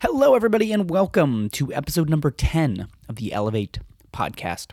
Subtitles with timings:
[0.00, 3.80] Hello, everybody, and welcome to episode number 10 of the Elevate
[4.12, 4.68] podcast.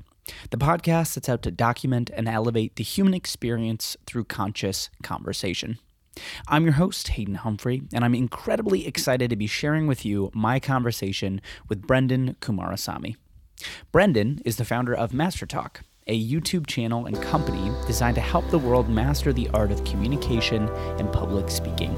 [0.52, 5.80] The podcast that's out to document and elevate the human experience through conscious conversation.
[6.48, 10.60] I'm your host, Hayden Humphrey, and I'm incredibly excited to be sharing with you my
[10.60, 13.16] conversation with Brendan Kumarasamy.
[13.92, 18.48] Brendan is the founder of Master Talk, a YouTube channel and company designed to help
[18.52, 20.70] the world master the art of communication
[21.00, 21.98] and public speaking.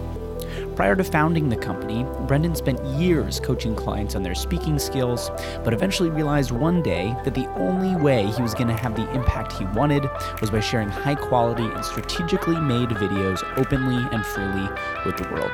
[0.78, 5.32] Prior to founding the company, Brendan spent years coaching clients on their speaking skills,
[5.64, 9.12] but eventually realized one day that the only way he was going to have the
[9.12, 10.08] impact he wanted
[10.40, 14.70] was by sharing high quality and strategically made videos openly and freely
[15.04, 15.50] with the world.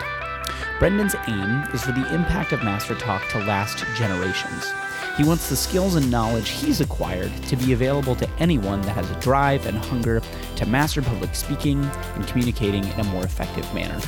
[0.78, 4.74] Brendan's aim is for the impact of Master Talk to last generations.
[5.16, 9.10] He wants the skills and knowledge he's acquired to be available to anyone that has
[9.10, 10.22] a drive and hunger
[10.58, 11.82] to master public speaking
[12.16, 14.02] and communicating in a more effective manner.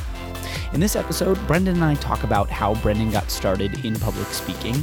[0.76, 4.76] In this episode, Brendan and I talk about how Brendan got started in public speaking,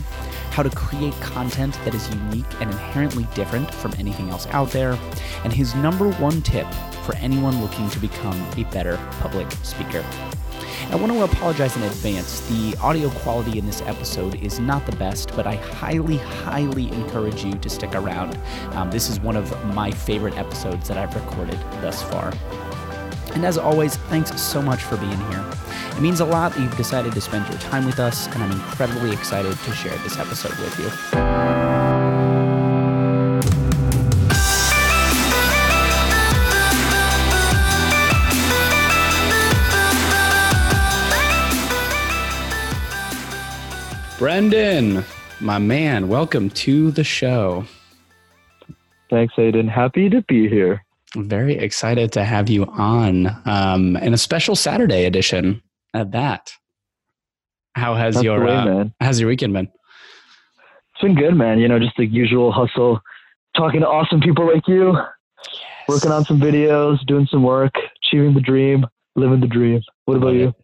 [0.50, 4.98] how to create content that is unique and inherently different from anything else out there,
[5.44, 6.66] and his number one tip
[7.04, 10.02] for anyone looking to become a better public speaker.
[10.88, 12.40] I want to apologize in advance.
[12.48, 17.44] The audio quality in this episode is not the best, but I highly, highly encourage
[17.44, 18.38] you to stick around.
[18.70, 22.32] Um, this is one of my favorite episodes that I've recorded thus far.
[23.34, 25.44] And as always, thanks so much for being here.
[25.96, 28.52] It means a lot that you've decided to spend your time with us, and I'm
[28.52, 30.90] incredibly excited to share this episode with you.
[44.18, 45.04] Brendan,
[45.40, 47.64] my man, welcome to the show.
[49.10, 49.66] Thanks, Hayden.
[49.66, 50.84] Happy to be here.
[51.14, 56.52] I'm very excited to have you on um, in a special Saturday edition at that.
[57.74, 58.94] How has That's your way, uh, man.
[59.00, 59.66] how's your weekend been?
[60.94, 61.58] It's been good, man.
[61.58, 63.00] You know, just the usual hustle,
[63.56, 64.96] talking to awesome people like you,
[65.88, 67.72] working on some videos, doing some work,
[68.02, 68.86] achieving the dream,
[69.16, 69.80] living the dream.
[70.06, 70.54] What about you?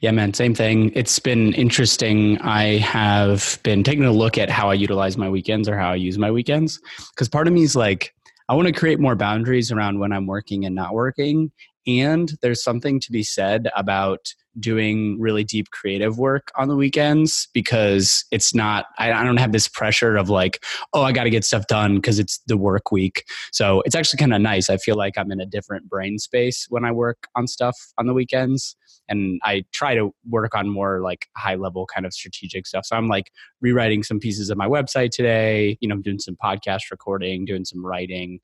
[0.00, 0.92] Yeah, man, same thing.
[0.94, 2.38] It's been interesting.
[2.40, 5.96] I have been taking a look at how I utilize my weekends or how I
[5.96, 6.80] use my weekends.
[7.10, 8.14] Because part of me is like,
[8.48, 11.52] I want to create more boundaries around when I'm working and not working.
[11.86, 14.20] And there's something to be said about
[14.58, 19.68] doing really deep creative work on the weekends because it's not, I, don't have this
[19.68, 23.24] pressure of like, oh, I got to get stuff done because it's the work week.
[23.52, 24.68] So it's actually kind of nice.
[24.68, 28.06] I feel like I'm in a different brain space when I work on stuff on
[28.06, 28.76] the weekends
[29.08, 32.86] and I try to work on more like high level kind of strategic stuff.
[32.86, 33.30] So I'm like
[33.60, 35.78] rewriting some pieces of my website today.
[35.80, 38.40] You know, I'm doing some podcast recording, doing some writing,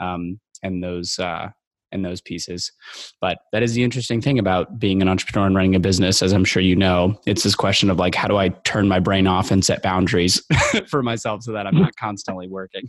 [0.00, 1.48] um, and those uh,
[1.92, 2.72] and those pieces.
[3.20, 6.32] But that is the interesting thing about being an entrepreneur and running a business, as
[6.32, 7.18] I'm sure you know.
[7.26, 10.42] It's this question of like, how do I turn my brain off and set boundaries
[10.88, 12.88] for myself so that I'm not constantly working.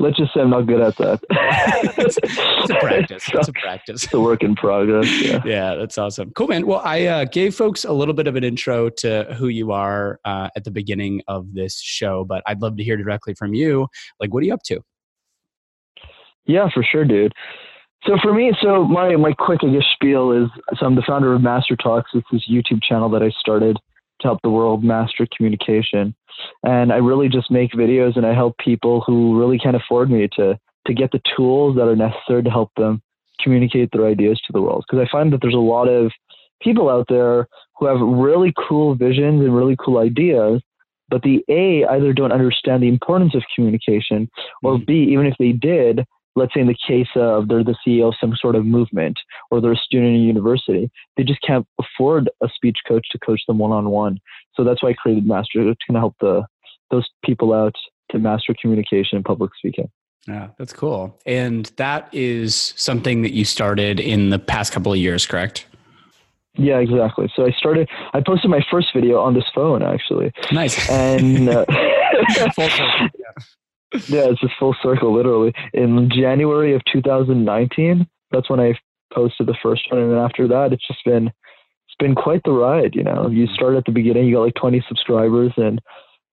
[0.00, 1.20] Let's just say I'm not good at that.
[1.98, 3.28] it's, it's a practice.
[3.32, 4.04] It's a practice.
[4.04, 5.06] It's a work in progress.
[5.20, 5.42] Yeah.
[5.44, 6.32] yeah, that's awesome.
[6.34, 6.66] Cool, man.
[6.66, 10.18] Well, I uh, gave folks a little bit of an intro to who you are
[10.24, 13.88] uh, at the beginning of this show, but I'd love to hear directly from you.
[14.18, 14.80] Like, what are you up to?
[16.46, 17.32] Yeah, for sure, dude.
[18.06, 21.34] So for me, so my my quick I guess spiel is so I'm the founder
[21.34, 22.10] of Master Talks.
[22.14, 23.76] It's this YouTube channel that I started
[24.20, 26.14] to help the world master communication,
[26.62, 30.28] and I really just make videos and I help people who really can't afford me
[30.36, 33.02] to to get the tools that are necessary to help them
[33.42, 34.84] communicate their ideas to the world.
[34.86, 36.10] Because I find that there's a lot of
[36.62, 37.46] people out there
[37.78, 40.62] who have really cool visions and really cool ideas,
[41.08, 44.30] but the A either don't understand the importance of communication,
[44.62, 44.86] or Mhm.
[44.86, 48.14] B, even if they did, let's say in the case of they're the CEO of
[48.20, 49.18] some sort of movement
[49.50, 53.18] or they're a student in a university, they just can't afford a speech coach to
[53.18, 54.18] coach them one on one.
[54.54, 56.44] So that's why I created Master to kind of help the
[56.90, 57.74] those people out
[58.10, 59.88] to master communication and public speaking.
[60.26, 61.18] Yeah, that's cool.
[61.24, 65.66] And that is something that you started in the past couple of years, correct?
[66.56, 67.30] Yeah, exactly.
[67.34, 67.88] So I started.
[68.12, 70.90] I posted my first video on this phone actually, Nice.
[70.90, 71.64] and uh,
[74.08, 74.24] yeah.
[74.30, 75.52] it's just full circle, literally.
[75.72, 78.74] In January of 2019, that's when I
[79.12, 82.52] posted the first one, and then after that, it's just been it's been quite the
[82.52, 82.94] ride.
[82.94, 85.80] You know, you start at the beginning, you got like 20 subscribers, and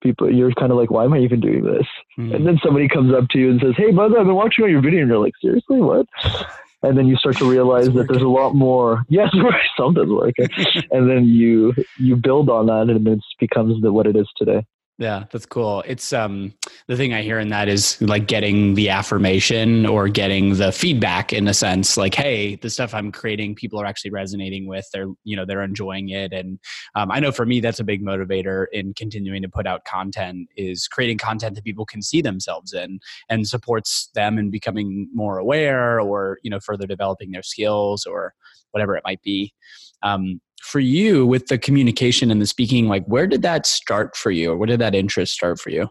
[0.01, 1.87] people, you're kind of like, why am I even doing this?
[2.19, 2.35] Mhm.
[2.35, 4.69] And then somebody comes up to you and says, "Hey, brother, I've been watching all
[4.69, 6.05] your video," and you're like, "Seriously, what?"
[6.83, 9.01] And then you start to realize that there's a lot more.
[9.09, 9.35] Yes,
[9.77, 10.47] something's working.
[10.91, 14.63] and then you you build on that, and it becomes the, what it is today.
[14.99, 15.83] Yeah, that's cool.
[15.85, 16.53] It's um
[16.87, 21.31] the thing I hear in that is like getting the affirmation or getting the feedback
[21.31, 24.87] in a sense like hey, the stuff I'm creating people are actually resonating with.
[24.91, 26.57] They're you know, they're enjoying it and
[26.95, 30.49] um, I know for me that's a big motivator in continuing to put out content
[30.57, 32.99] is creating content that people can see themselves in
[33.29, 38.33] and supports them in becoming more aware or you know further developing their skills or
[38.71, 39.53] whatever it might be.
[40.01, 44.31] Um, for you with the communication and the speaking like where did that start for
[44.31, 44.51] you?
[44.51, 45.89] Or where did that interest start for you?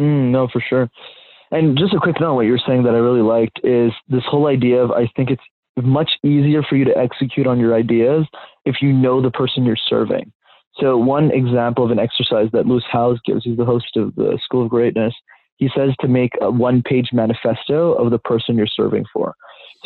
[0.00, 0.90] Mm, no for sure.
[1.50, 4.48] And just a quick note what you're saying that i really liked is this whole
[4.48, 5.42] idea of i think it's
[5.76, 8.26] much easier for you to execute on your ideas
[8.64, 10.32] if you know the person you're serving.
[10.80, 14.38] So one example of an exercise that lewis howes gives he's the host of the
[14.42, 15.14] school of greatness
[15.56, 19.34] he says to make a one page manifesto of the person you're serving for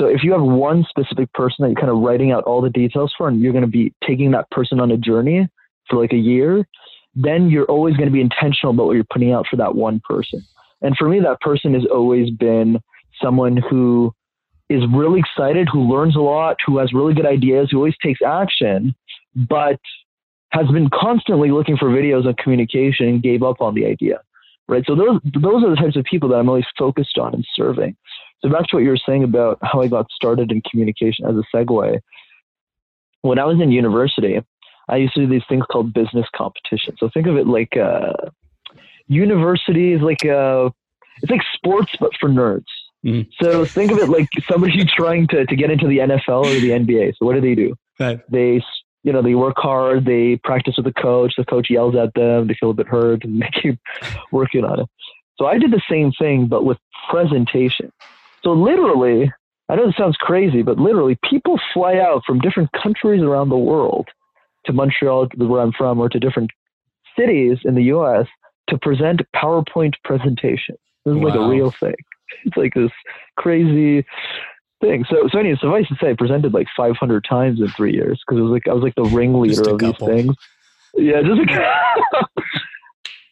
[0.00, 2.70] so if you have one specific person that you're kind of writing out all the
[2.70, 5.46] details for, and you're going to be taking that person on a journey
[5.90, 6.66] for like a year,
[7.14, 10.00] then you're always going to be intentional about what you're putting out for that one
[10.08, 10.42] person.
[10.80, 12.80] And for me, that person has always been
[13.22, 14.14] someone who
[14.70, 18.20] is really excited, who learns a lot, who has really good ideas, who always takes
[18.22, 18.94] action,
[19.34, 19.78] but
[20.52, 24.20] has been constantly looking for videos on communication and gave up on the idea.
[24.66, 24.84] Right.
[24.86, 27.96] So those those are the types of people that I'm always focused on and serving.
[28.42, 31.34] So back to what you were saying about how I got started in communication as
[31.36, 32.00] a segue.
[33.22, 34.40] When I was in university,
[34.88, 36.98] I used to do these things called business competitions.
[36.98, 38.12] So think of it like uh,
[39.08, 40.70] university is like a, uh,
[41.22, 42.64] it's like sports but for nerds.
[43.04, 43.28] Mm.
[43.40, 46.70] So think of it like somebody trying to, to get into the NFL or the
[46.70, 47.14] NBA.
[47.18, 47.74] So what do they do?
[47.98, 48.20] Right.
[48.30, 48.62] They
[49.02, 50.04] you know they work hard.
[50.04, 51.34] They practice with the coach.
[51.36, 52.48] The coach yells at them.
[52.48, 53.78] They feel a bit hurt, and they keep
[54.32, 54.86] working on it.
[55.38, 56.78] So I did the same thing, but with
[57.10, 57.92] presentation.
[58.42, 59.32] So literally,
[59.68, 63.58] I know this sounds crazy, but literally, people fly out from different countries around the
[63.58, 64.08] world
[64.66, 66.50] to Montreal, where I'm from, or to different
[67.18, 68.26] cities in the U.S.
[68.68, 70.78] to present PowerPoint presentations.
[71.04, 71.28] This is wow.
[71.28, 71.94] like a real thing.
[72.44, 72.92] It's like this
[73.38, 74.06] crazy
[74.80, 75.04] thing.
[75.10, 78.38] So, so anyway, suffice to say, I presented like 500 times in three years because
[78.38, 80.06] it was like I was like the ringleader of couple.
[80.06, 80.36] these things.
[80.94, 82.26] Yeah, just a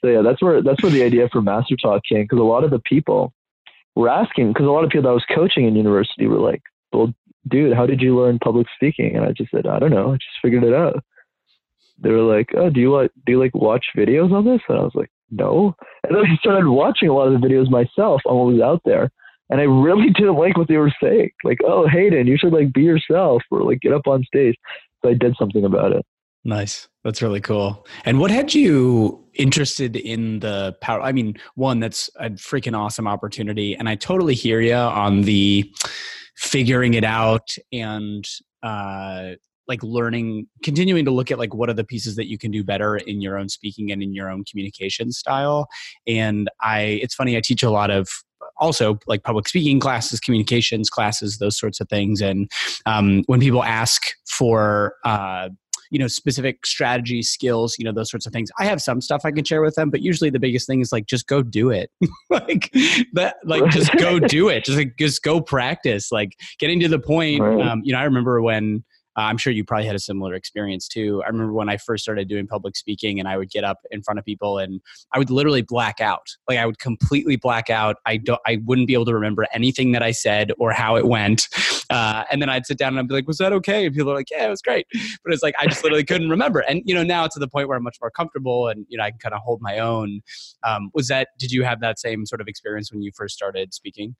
[0.00, 2.64] so yeah, that's where that's where the idea for Master Talk came because a lot
[2.64, 3.32] of the people
[3.99, 6.62] were asking because a lot of people that I was coaching in university were like,
[6.93, 7.12] "Well,
[7.49, 10.12] dude, how did you learn public speaking?" And I just said, "I don't know.
[10.12, 11.03] I just figured it out."
[11.99, 14.79] They were like, "Oh, do you like do you like watch videos on this?" And
[14.79, 15.75] I was like, "No."
[16.05, 18.83] And then I started watching a lot of the videos myself on what was out
[18.85, 19.11] there,
[19.50, 21.31] and I really didn't like what they were saying.
[21.43, 24.56] Like, "Oh, Hayden, you should like be yourself or like get up on stage."
[25.03, 26.06] So I did something about it.
[26.45, 26.89] Nice.
[27.08, 27.87] That's really cool.
[28.05, 31.00] And what had you interested in the power?
[31.00, 33.75] I mean, one, that's a freaking awesome opportunity.
[33.75, 35.72] And I totally hear you on the
[36.37, 38.28] figuring it out and,
[38.62, 39.31] uh,
[39.69, 42.62] like learning continuing to look at like what are the pieces that you can do
[42.62, 45.69] better in your own speaking and in your own communication style
[46.06, 48.08] and i it's funny i teach a lot of
[48.56, 52.50] also like public speaking classes communications classes those sorts of things and
[52.87, 55.50] um, when people ask for uh,
[55.90, 58.50] you know specific strategy skills you know those sorts of things.
[58.58, 60.93] I have some stuff i can share with them but usually the biggest thing is
[60.93, 61.90] like just go do it.
[62.31, 62.70] Like
[63.14, 64.64] that like just go do it.
[64.64, 68.43] Just like just go practice like getting to the point um, you know i remember
[68.43, 68.85] when
[69.19, 71.20] uh, I'm sure you probably had a similar experience too.
[71.25, 74.00] I remember when I first started doing public speaking and I would get up in
[74.00, 74.81] front of people and
[75.12, 76.29] I would literally black out.
[76.49, 77.97] Like I would completely black out.
[78.06, 81.06] I don't I wouldn't be able to remember anything that I said or how it
[81.06, 81.49] went.
[81.91, 84.12] Uh, and then I'd sit down and I'd be like, "Was that okay?" And people
[84.12, 84.87] are like, "Yeah, it was great."
[85.25, 86.59] But it's like I just literally couldn't remember.
[86.61, 88.99] And you know, now it's to the point where I'm much more comfortable and you
[88.99, 90.21] know I can kind of hold my own.
[90.64, 91.28] Um, was that?
[91.38, 94.16] Did you have that same sort of experience when you first started speaking?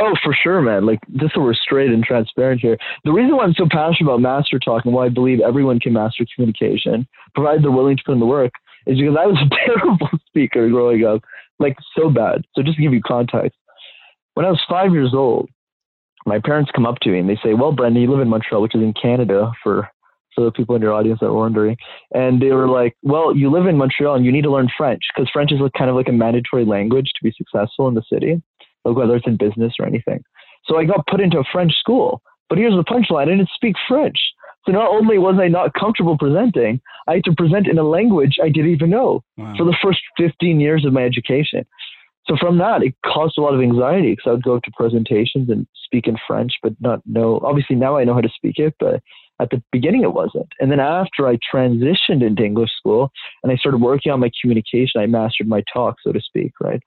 [0.00, 0.86] Oh, for sure, man.
[0.86, 2.76] Like, just so we're straight and transparent here.
[3.04, 5.92] The reason why I'm so passionate about master talk and why I believe everyone can
[5.92, 8.52] master communication, provided they're willing to put in the work,
[8.86, 11.22] is because I was a terrible speaker growing up,
[11.58, 12.42] like so bad.
[12.54, 13.56] So just to give you context,
[14.34, 15.48] when I was five years old,
[16.26, 18.62] my parents come up to me and they say, "Well, Brendan, you live in Montreal,
[18.62, 19.88] which is in Canada, for
[20.34, 21.76] for the people in your audience that were wondering."
[22.12, 25.02] And they were like, "Well, you live in Montreal and you need to learn French
[25.14, 28.02] because French is like kind of like a mandatory language to be successful in the
[28.10, 28.42] city."
[28.84, 30.22] Whether it's in business or anything.
[30.66, 32.22] So I got put into a French school.
[32.48, 34.18] But here's the punchline I didn't speak French.
[34.66, 38.36] So not only was I not comfortable presenting, I had to present in a language
[38.42, 39.54] I didn't even know wow.
[39.56, 41.66] for the first 15 years of my education.
[42.26, 45.50] So from that, it caused a lot of anxiety because I would go to presentations
[45.50, 47.40] and speak in French, but not know.
[47.44, 49.02] Obviously, now I know how to speak it, but
[49.40, 50.48] at the beginning it wasn't.
[50.60, 53.10] And then after I transitioned into English school
[53.42, 56.80] and I started working on my communication, I mastered my talk, so to speak, right?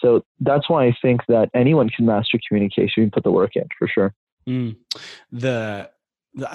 [0.00, 3.64] So that's why I think that anyone can master communication and put the work in
[3.78, 4.14] for sure.
[4.48, 4.76] Mm.
[5.32, 5.90] The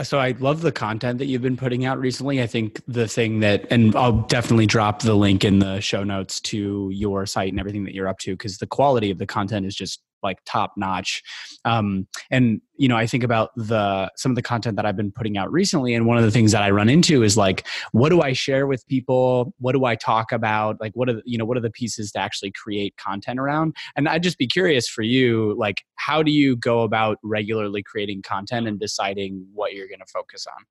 [0.04, 2.42] so I love the content that you've been putting out recently.
[2.42, 6.40] I think the thing that, and I'll definitely drop the link in the show notes
[6.42, 9.66] to your site and everything that you're up to because the quality of the content
[9.66, 11.22] is just like top notch.
[11.66, 15.12] Um, and you know, I think about the some of the content that I've been
[15.12, 18.10] putting out recently, and one of the things that I run into is like, what
[18.10, 19.54] do I share with people?
[19.60, 20.82] What do I talk about?
[20.82, 23.76] Like, what are the, you know, what are the pieces to actually create content around?
[23.96, 28.24] And I'd just be curious for you, like, how do you go about regularly creating
[28.24, 30.66] content and deciding what you're going to focus on?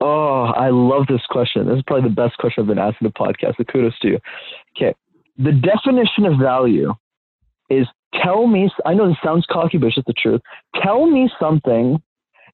[0.00, 1.66] Oh, I love this question.
[1.68, 3.56] This is probably the best question I've been asked in the podcast.
[3.56, 4.18] So kudos to you.
[4.76, 4.94] Okay.
[5.38, 6.92] The definition of value
[7.72, 7.86] is
[8.22, 10.40] tell me, I know this sounds cocky, but it's just the truth.
[10.82, 12.02] Tell me something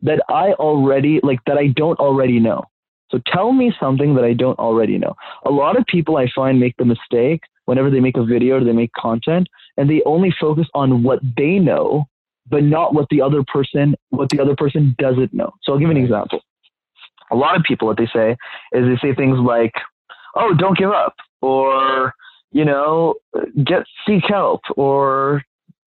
[0.03, 2.65] that I already, like, that I don't already know.
[3.11, 5.15] So tell me something that I don't already know.
[5.45, 8.65] A lot of people I find make the mistake whenever they make a video or
[8.65, 12.07] they make content and they only focus on what they know,
[12.49, 15.53] but not what the other person, what the other person doesn't know.
[15.63, 16.41] So I'll give an example.
[17.31, 18.37] A lot of people, what they say
[18.73, 19.73] is they say things like,
[20.35, 22.15] oh, don't give up or,
[22.53, 23.15] you know,
[23.65, 25.43] get seek help or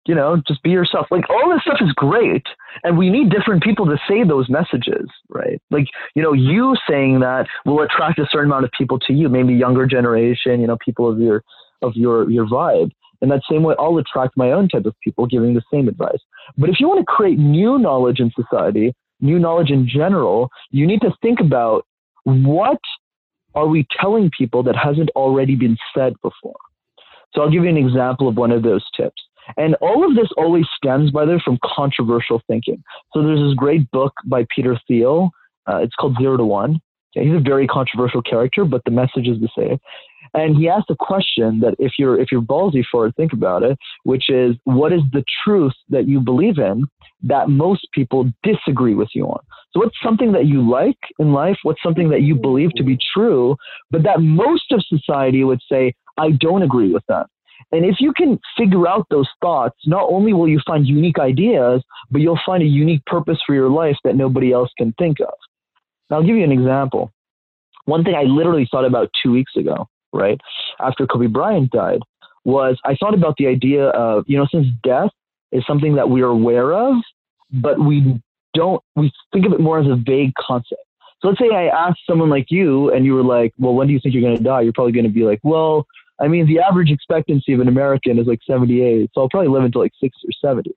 [0.07, 1.07] you know, just be yourself.
[1.11, 2.47] Like all this stuff is great,
[2.85, 5.61] and we need different people to say those messages, right?
[5.71, 9.29] Like, you know, you saying that will attract a certain amount of people to you,
[9.29, 11.43] maybe younger generation, you know, people of your
[11.83, 12.91] of your your vibe.
[13.23, 16.21] In that same way, I'll attract my own type of people giving the same advice.
[16.57, 20.87] But if you want to create new knowledge in society, new knowledge in general, you
[20.87, 21.87] need to think about
[22.25, 22.79] what
[23.57, 26.57] are we telling people that hasn't already been said before.
[27.35, 29.23] So I'll give you an example of one of those tips.
[29.57, 32.83] And all of this always stems, by the way, from controversial thinking.
[33.13, 35.31] So there's this great book by Peter Thiel.
[35.67, 36.81] Uh, it's called Zero to One.
[37.13, 39.79] he's a very controversial character, but the message is the same.
[40.35, 43.63] And he asked a question that if you're if you're ballsy for it, think about
[43.63, 46.87] it, which is what is the truth that you believe in
[47.23, 49.41] that most people disagree with you on?
[49.77, 51.59] So what's something that you like in life?
[51.63, 52.43] What's something that you mm-hmm.
[52.43, 53.57] believe to be true,
[53.91, 57.27] but that most of society would say, I don't agree with that.
[57.73, 61.83] And if you can figure out those thoughts, not only will you find unique ideas,
[62.11, 65.35] but you'll find a unique purpose for your life that nobody else can think of.
[66.09, 67.11] Now, I'll give you an example.
[67.85, 70.41] One thing I literally thought about two weeks ago, right,
[70.81, 72.01] after Kobe Bryant died,
[72.45, 75.11] was I thought about the idea of, you know, since death
[75.53, 76.95] is something that we are aware of,
[77.51, 78.21] but we
[78.57, 80.83] don't, we think of it more as a vague concept.
[81.21, 83.93] So let's say I asked someone like you and you were like, well, when do
[83.93, 84.61] you think you're going to die?
[84.63, 85.87] You're probably going to be like, well,
[86.21, 89.65] I mean, the average expectancy of an American is like 78, so I'll probably live
[89.65, 90.71] until like 60 or 70.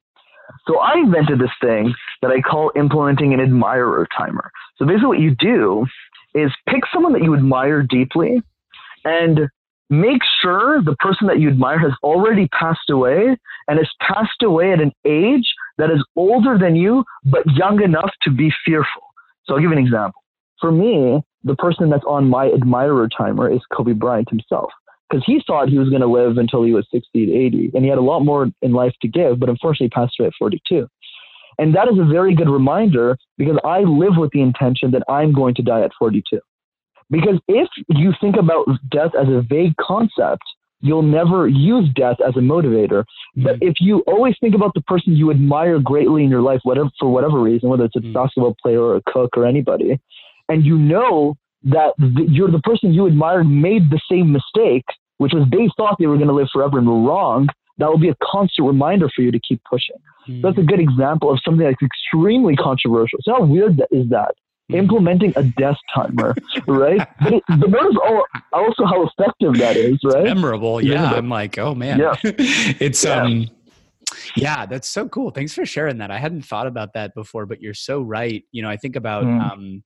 [0.68, 4.52] So I invented this thing that I call implementing an admirer timer.
[4.78, 5.86] So basically, what you do
[6.34, 8.42] is pick someone that you admire deeply
[9.06, 9.50] and
[9.90, 14.72] make sure the person that you admire has already passed away and has passed away
[14.72, 19.02] at an age that is older than you, but young enough to be fearful.
[19.46, 20.22] So I'll give you an example.
[20.62, 24.72] For me, the person that's on my admirer timer is Kobe Bryant himself
[25.10, 27.84] because he thought he was going to live until he was 60 to 80, and
[27.84, 30.34] he had a lot more in life to give, but unfortunately he passed away at
[30.38, 30.88] 42.
[31.58, 35.34] And that is a very good reminder because I live with the intention that I'm
[35.34, 36.40] going to die at 42.
[37.10, 40.44] Because if you think about death as a vague concept,
[40.82, 43.04] you'll never use death as a motivator.
[43.36, 46.90] But if you always think about the person you admire greatly in your life, whatever
[47.00, 48.14] for whatever reason, whether it's a mm-hmm.
[48.14, 50.00] basketball player or a cook or anybody,
[50.48, 54.86] and you know that the, you're the person you admired made the same mistake,
[55.18, 58.00] which was they thought they were going to live forever and were wrong, that will
[58.00, 59.96] be a constant reminder for you to keep pushing.
[60.28, 60.42] Mm.
[60.42, 63.20] that's a good example of something that's extremely controversial.
[63.22, 64.36] So how weird that is that?
[64.70, 66.36] Implementing a death timer,
[66.68, 67.08] right?
[67.22, 67.98] but, it, but notice
[68.54, 70.24] also how effective that is, right?
[70.24, 71.12] Memorable, yeah.
[71.12, 72.16] I'm like, oh man, yeah.
[72.24, 73.24] it's yeah.
[73.24, 73.48] um,
[74.36, 75.32] yeah, that's so cool.
[75.32, 76.12] Thanks for sharing that.
[76.12, 78.44] I hadn't thought about that before, but you're so right.
[78.52, 79.52] You know, I think about mm.
[79.52, 79.84] um,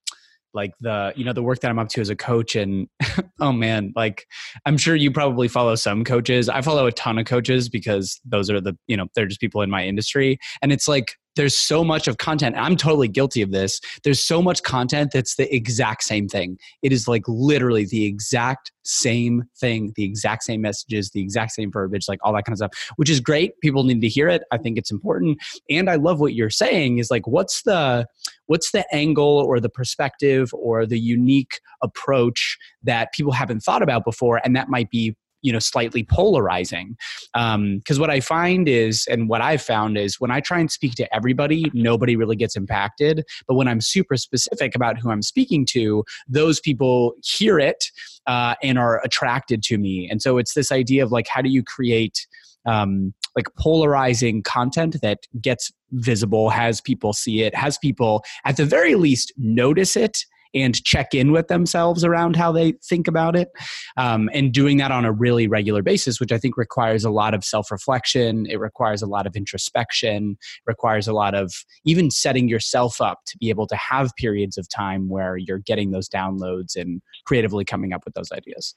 [0.54, 2.88] like the you know the work that i'm up to as a coach and
[3.40, 4.26] oh man like
[4.66, 8.50] i'm sure you probably follow some coaches i follow a ton of coaches because those
[8.50, 11.84] are the you know they're just people in my industry and it's like there's so
[11.84, 12.56] much of content.
[12.58, 13.80] I'm totally guilty of this.
[14.04, 16.58] There's so much content that's the exact same thing.
[16.82, 21.72] It is like literally the exact same thing the exact same messages the exact same
[21.72, 23.60] verbiage like all that kind of stuff which is great.
[23.62, 24.44] People need to hear it.
[24.52, 25.42] I think it's important.
[25.70, 28.06] And i love what you're saying is like what's the
[28.48, 34.04] what's the angle or the perspective or the unique approach that people haven't thought about
[34.04, 36.96] before and that might be you know slightly polarizing
[37.34, 40.72] because um, what i find is and what i've found is when i try and
[40.72, 43.24] speak to everybody nobody really gets impacted.
[43.48, 47.86] But when i'm super specific about who i'm speaking to those people hear it
[48.28, 50.08] uh, and are attracted to me.
[50.10, 52.26] And so it's this idea of like how do you create
[52.66, 58.66] um, like polarizing content that gets visible, has people see it, has people at the
[58.66, 63.50] very least notice it and check in with themselves around how they think about it.
[63.98, 67.34] Um, and doing that on a really regular basis, which I think requires a lot
[67.34, 71.54] of self reflection, it requires a lot of introspection, requires a lot of
[71.86, 75.92] even setting yourself up to be able to have periods of time where you're getting
[75.92, 78.76] those downloads and creatively coming up with those ideas.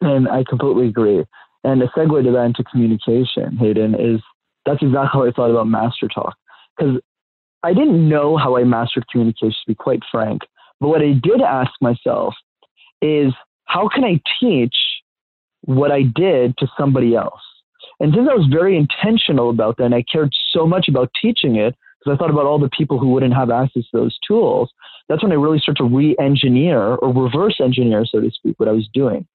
[0.00, 1.24] And I completely agree.
[1.64, 4.20] And a segue to that into communication, Hayden, is
[4.66, 6.34] that's exactly how I thought about Master Talk.
[6.76, 7.00] Because
[7.64, 10.42] I didn't know how I mastered communication, to be quite frank.
[10.80, 12.34] But what I did ask myself
[13.00, 13.32] is
[13.64, 14.76] how can I teach
[15.62, 17.40] what I did to somebody else?
[18.00, 21.56] And since I was very intentional about that and I cared so much about teaching
[21.56, 24.70] it, because I thought about all the people who wouldn't have access to those tools,
[25.08, 28.68] that's when I really started to re engineer or reverse engineer, so to speak, what
[28.68, 29.26] I was doing.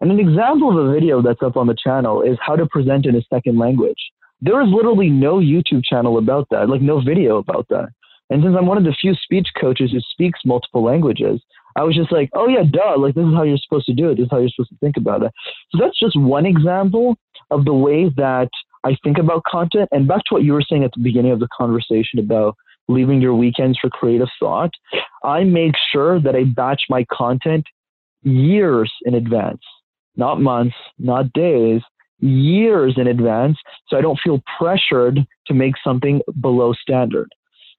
[0.00, 3.04] And an example of a video that's up on the channel is how to present
[3.04, 4.12] in a second language.
[4.40, 7.88] There is literally no YouTube channel about that, like no video about that.
[8.28, 11.40] And since I'm one of the few speech coaches who speaks multiple languages,
[11.76, 14.10] I was just like, oh yeah, duh, like this is how you're supposed to do
[14.10, 14.16] it.
[14.16, 15.32] This is how you're supposed to think about it.
[15.70, 17.16] So that's just one example
[17.50, 18.48] of the way that
[18.84, 19.88] I think about content.
[19.92, 22.56] And back to what you were saying at the beginning of the conversation about
[22.88, 24.70] leaving your weekends for creative thought,
[25.24, 27.64] I make sure that I batch my content
[28.22, 29.62] years in advance,
[30.16, 31.82] not months, not days,
[32.20, 33.58] years in advance
[33.88, 37.28] so I don't feel pressured to make something below standard.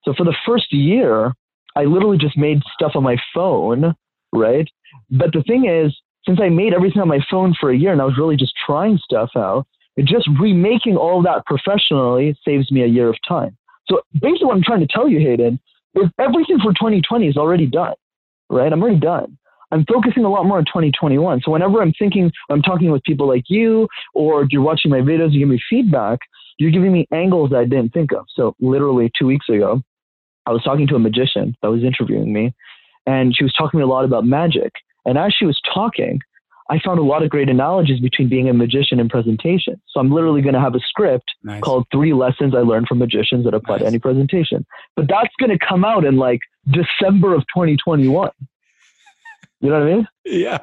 [0.04, 1.34] So for the first year,
[1.76, 3.96] I literally just made stuff on my phone,
[4.34, 4.68] right?
[5.10, 8.02] But the thing is, since I made everything on my phone for a year and
[8.02, 9.66] I was really just trying stuff out,
[10.04, 13.58] just remaking all that professionally saves me a year of time.
[13.88, 15.60] So basically, what I'm trying to tell you, Hayden,
[15.96, 17.96] is everything for 2020 is already done,
[18.50, 18.72] right?
[18.72, 19.38] I'm already done.
[19.72, 21.42] I'm focusing a lot more on 2021.
[21.44, 25.34] So whenever I'm thinking, I'm talking with people like you, or you're watching my videos,
[25.34, 26.20] you give me feedback,
[26.58, 28.26] you're giving me angles that I didn't think of.
[28.34, 29.82] So literally two weeks ago,
[30.46, 32.54] I was talking to a magician that was interviewing me,
[33.06, 34.72] and she was talking to me a lot about magic.
[35.06, 36.20] And as she was talking,
[36.70, 39.82] I found a lot of great analogies between being a magician and presentation.
[39.88, 41.62] So I'm literally going to have a script nice.
[41.62, 43.84] called Three Lessons I Learned from Magicians That Apply nice.
[43.84, 44.66] to Any Presentation.
[44.96, 48.32] But that's going to come out in like December of 2021.
[49.62, 50.08] You know what I mean?
[50.26, 50.60] Yeah.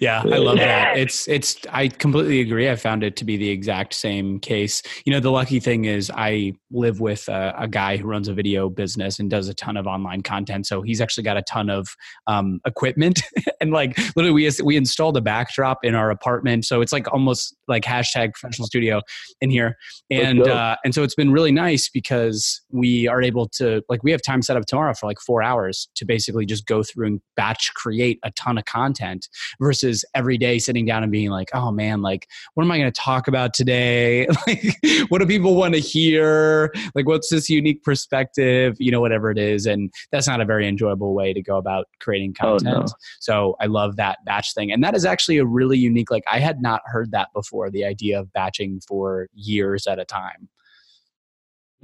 [0.00, 0.96] Yeah, I love that.
[0.96, 2.70] It's it's I completely agree.
[2.70, 4.82] I found it to be the exact same case.
[5.04, 8.34] You know, the lucky thing is I live with a, a guy who runs a
[8.34, 10.66] video business and does a ton of online content.
[10.66, 11.88] So he's actually got a ton of
[12.26, 13.22] um, equipment
[13.60, 16.64] and like literally we we installed a backdrop in our apartment.
[16.64, 19.02] So it's like almost like hashtag professional studio
[19.40, 19.76] in here.
[20.10, 24.10] And uh, and so it's been really nice because we are able to like we
[24.10, 27.20] have time set up tomorrow for like four hours to basically just go through and
[27.36, 29.28] batch create a ton of content
[29.60, 32.92] versus every day sitting down and being like, oh man, like, what am I going
[32.92, 34.26] to talk about today?
[34.46, 34.76] like,
[35.08, 36.72] what do people want to hear?
[36.94, 38.76] Like, what's this unique perspective?
[38.78, 39.66] You know, whatever it is.
[39.66, 42.76] And that's not a very enjoyable way to go about creating content.
[42.76, 42.86] Oh, no.
[43.20, 44.72] So I love that batch thing.
[44.72, 47.84] And that is actually a really unique, like, I had not heard that before the
[47.84, 50.48] idea of batching for years at a time.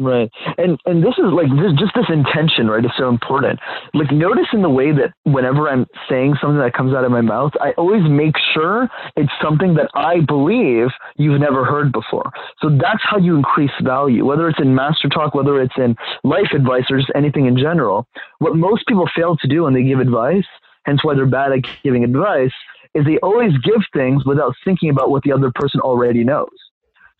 [0.01, 0.31] Right.
[0.59, 3.59] And and this is like this, just this intention, right, is so important.
[3.95, 7.21] Like notice in the way that whenever I'm saying something that comes out of my
[7.21, 12.31] mouth, I always make sure it's something that I believe you've never heard before.
[12.63, 16.53] So that's how you increase value, whether it's in master talk, whether it's in life
[16.55, 18.07] advice or just anything in general.
[18.39, 20.47] What most people fail to do when they give advice,
[20.85, 22.53] hence why they're bad at giving advice,
[22.95, 26.55] is they always give things without thinking about what the other person already knows.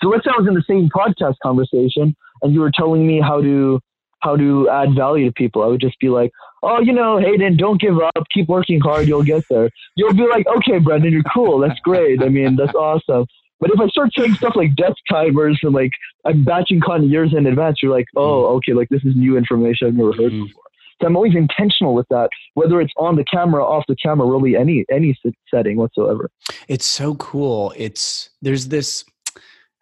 [0.01, 3.21] So let's say I was in the same podcast conversation and you were telling me
[3.21, 3.81] how to
[4.21, 5.63] how to add value to people.
[5.63, 8.25] I would just be like, oh, you know, Hayden, don't give up.
[8.35, 9.07] Keep working hard.
[9.07, 9.71] You'll get there.
[9.95, 11.59] You'll be like, okay, Brendan, you're cool.
[11.61, 12.21] That's great.
[12.23, 13.27] I mean, that's awesome.
[13.61, 15.91] But if I start saying stuff like death timers and like
[16.25, 18.57] I'm batching content years in advance, you're like, oh, mm.
[18.57, 20.45] okay, like this is new information I've never heard mm-hmm.
[20.45, 20.63] before.
[21.01, 24.57] So I'm always intentional with that, whether it's on the camera, off the camera, really
[24.57, 25.17] any any
[25.53, 26.29] setting whatsoever.
[26.67, 27.73] It's so cool.
[27.77, 29.05] It's there's this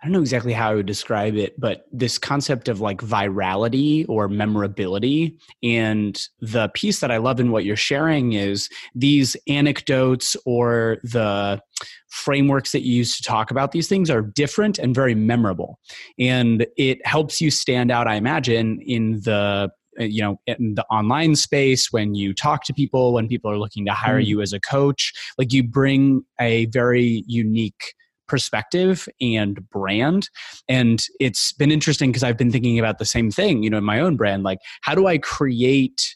[0.03, 4.05] I don't know exactly how I would describe it, but this concept of like virality
[4.09, 5.39] or memorability.
[5.63, 11.63] And the piece that I love in what you're sharing is these anecdotes or the
[12.11, 15.79] frameworks that you use to talk about these things are different and very memorable.
[16.19, 21.35] And it helps you stand out, I imagine, in the you know in the online
[21.35, 24.27] space when you talk to people when people are looking to hire mm.
[24.27, 27.95] you as a coach like you bring a very unique
[28.27, 30.29] perspective and brand.
[30.69, 33.85] And it's been interesting because i've been thinking about the same thing you know in
[33.85, 36.15] my own brand like how do i create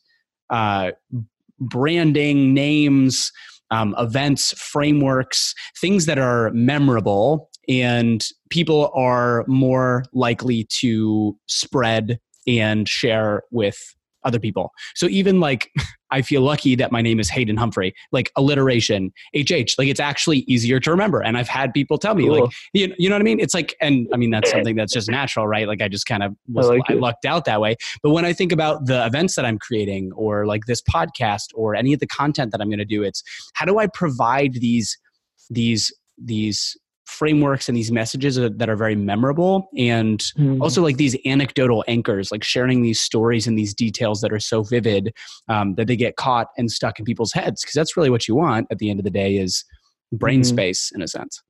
[0.50, 0.90] uh,
[1.58, 3.32] branding names
[3.70, 12.88] um, events frameworks things that are memorable and people are more likely to spread and
[12.88, 13.78] share with
[14.24, 14.72] other people.
[14.94, 15.70] So even like
[16.10, 20.38] I feel lucky that my name is Hayden Humphrey, like alliteration, HH, like it's actually
[20.40, 21.22] easier to remember.
[21.22, 22.42] And I've had people tell me cool.
[22.42, 23.40] like, you, you know what I mean?
[23.40, 25.68] It's like, and I mean, that's something that's just natural, right?
[25.68, 27.76] Like I just kind of was, I, like I lucked out that way.
[28.02, 31.74] But when I think about the events that I'm creating or like this podcast or
[31.74, 33.22] any of the content that I'm going to do, it's
[33.54, 34.98] how do I provide these,
[35.48, 36.76] these, these
[37.10, 40.62] frameworks and these messages that are very memorable and mm-hmm.
[40.62, 44.62] also like these anecdotal anchors like sharing these stories and these details that are so
[44.62, 45.12] vivid
[45.48, 48.34] um, that they get caught and stuck in people's heads because that's really what you
[48.34, 49.64] want at the end of the day is
[50.12, 50.54] brain mm-hmm.
[50.54, 51.42] space in a sense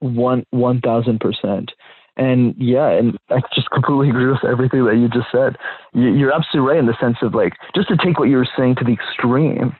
[0.00, 1.70] one one thousand percent
[2.16, 5.56] and yeah and i just completely agree with everything that you just said
[5.94, 8.74] you're absolutely right in the sense of like just to take what you were saying
[8.74, 9.74] to the extreme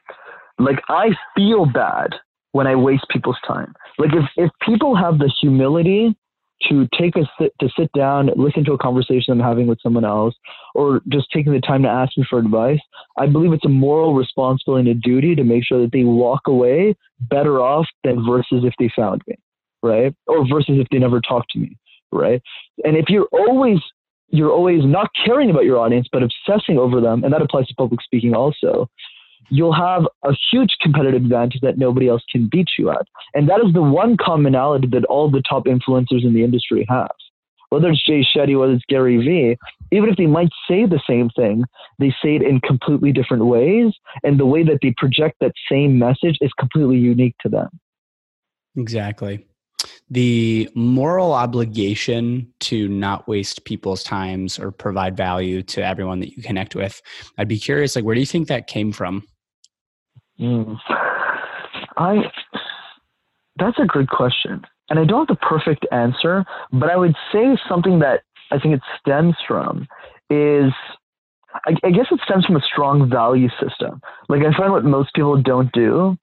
[0.59, 2.15] like i feel bad
[2.53, 3.75] when I waste people's time.
[3.98, 6.16] Like if, if people have the humility
[6.68, 10.05] to take a sit, to sit down, listen to a conversation I'm having with someone
[10.05, 10.35] else,
[10.74, 12.81] or just taking the time to ask me for advice,
[13.16, 16.42] I believe it's a moral responsibility and a duty to make sure that they walk
[16.46, 19.37] away better off than versus if they found me,
[19.83, 20.14] right?
[20.26, 21.76] Or versus if they never talked to me,
[22.12, 22.40] right?
[22.85, 23.78] And if you're always
[24.35, 27.74] you're always not caring about your audience but obsessing over them, and that applies to
[27.74, 28.88] public speaking also,
[29.48, 33.07] you'll have a huge competitive advantage that nobody else can beat you at.
[33.35, 37.11] And that is the one commonality that all the top influencers in the industry have.
[37.70, 39.57] Whether it's Jay Shetty, whether it's Gary Vee,
[39.92, 41.64] even if they might say the same thing,
[41.98, 43.94] they say it in completely different ways.
[44.22, 47.68] And the way that they project that same message is completely unique to them.
[48.76, 49.46] Exactly.
[50.11, 56.42] The moral obligation to not waste people's times or provide value to everyone that you
[56.42, 57.00] connect with.
[57.38, 59.26] I'd be curious, like, where do you think that came from?
[60.40, 60.77] Mm.
[61.97, 62.16] I
[63.59, 64.62] that's a good question.
[64.90, 68.75] And I don't have the perfect answer, but I would say something that I think
[68.75, 69.87] it stems from
[70.31, 70.73] is
[71.66, 74.01] I, I guess it stems from a strong value system.
[74.29, 76.16] Like I find what most people don't do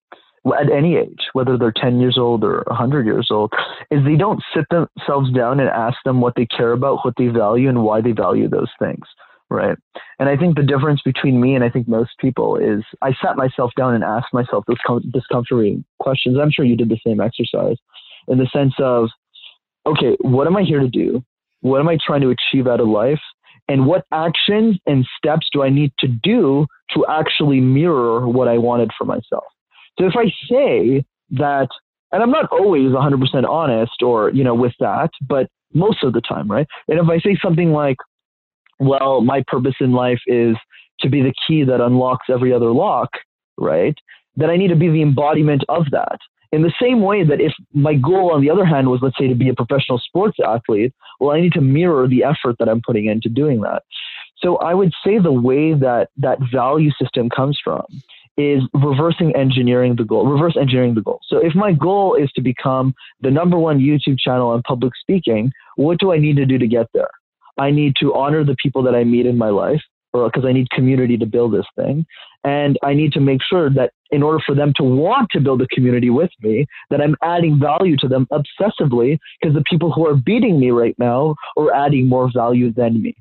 [0.58, 3.52] at any age, whether they're 10 years old or 100 years old,
[3.91, 7.28] is they don't sit themselves down and ask them what they care about, what they
[7.28, 9.06] value, and why they value those things
[9.50, 9.78] right?
[10.20, 13.36] And I think the difference between me and I think most people is I sat
[13.36, 16.38] myself down and asked myself those discomforting questions.
[16.40, 17.78] I'm sure you did the same exercise
[18.28, 19.10] in the sense of,
[19.86, 21.24] okay, what am I here to do?
[21.62, 23.22] What am I trying to achieve out of life?
[23.68, 28.58] And what actions and steps do I need to do to actually mirror what I
[28.58, 29.46] wanted for myself?
[30.00, 31.68] So if I say that,
[32.12, 36.22] and I'm not always 100% honest or, you know, with that, but most of the
[36.22, 36.66] time, right?
[36.88, 37.98] And if I say something like,
[38.80, 40.56] well, my purpose in life is
[41.02, 43.10] to be the key that unlocks every other lock,
[43.58, 43.96] right?
[44.36, 46.18] Then I need to be the embodiment of that.
[46.52, 49.28] In the same way that if my goal, on the other hand, was, let's say,
[49.28, 52.82] to be a professional sports athlete, well, I need to mirror the effort that I'm
[52.82, 53.84] putting into doing that.
[54.38, 57.84] So I would say the way that that value system comes from
[58.38, 61.20] is reversing engineering the goal, reverse engineering the goal.
[61.28, 65.52] So if my goal is to become the number one YouTube channel on public speaking,
[65.76, 67.10] what do I need to do to get there?
[67.60, 70.69] I need to honor the people that I meet in my life because I need
[70.72, 72.06] community to build this thing.
[72.43, 75.62] And I need to make sure that in order for them to want to build
[75.62, 80.08] a community with me, that I'm adding value to them obsessively because the people who
[80.08, 83.15] are beating me right now are adding more value than me.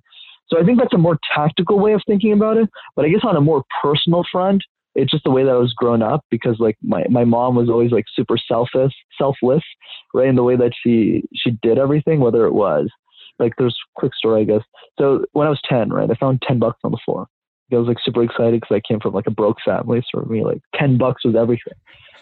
[0.49, 2.71] So I think that's a more tactical way of thinking about it.
[2.97, 4.63] But I guess on a more personal front,
[4.95, 7.69] it's just the way that I was grown up because like my, my mom was
[7.69, 9.63] always like super selfish, selfless,
[10.15, 10.29] right?
[10.29, 12.89] In the way that she she did everything, whether it was
[13.39, 14.63] like there's quick story, I guess.
[14.99, 17.27] So when I was 10, right, I found 10 bucks on the floor.
[17.73, 20.01] I was like super excited because I came from like a broke family.
[20.11, 21.75] So for me, like 10 bucks was everything.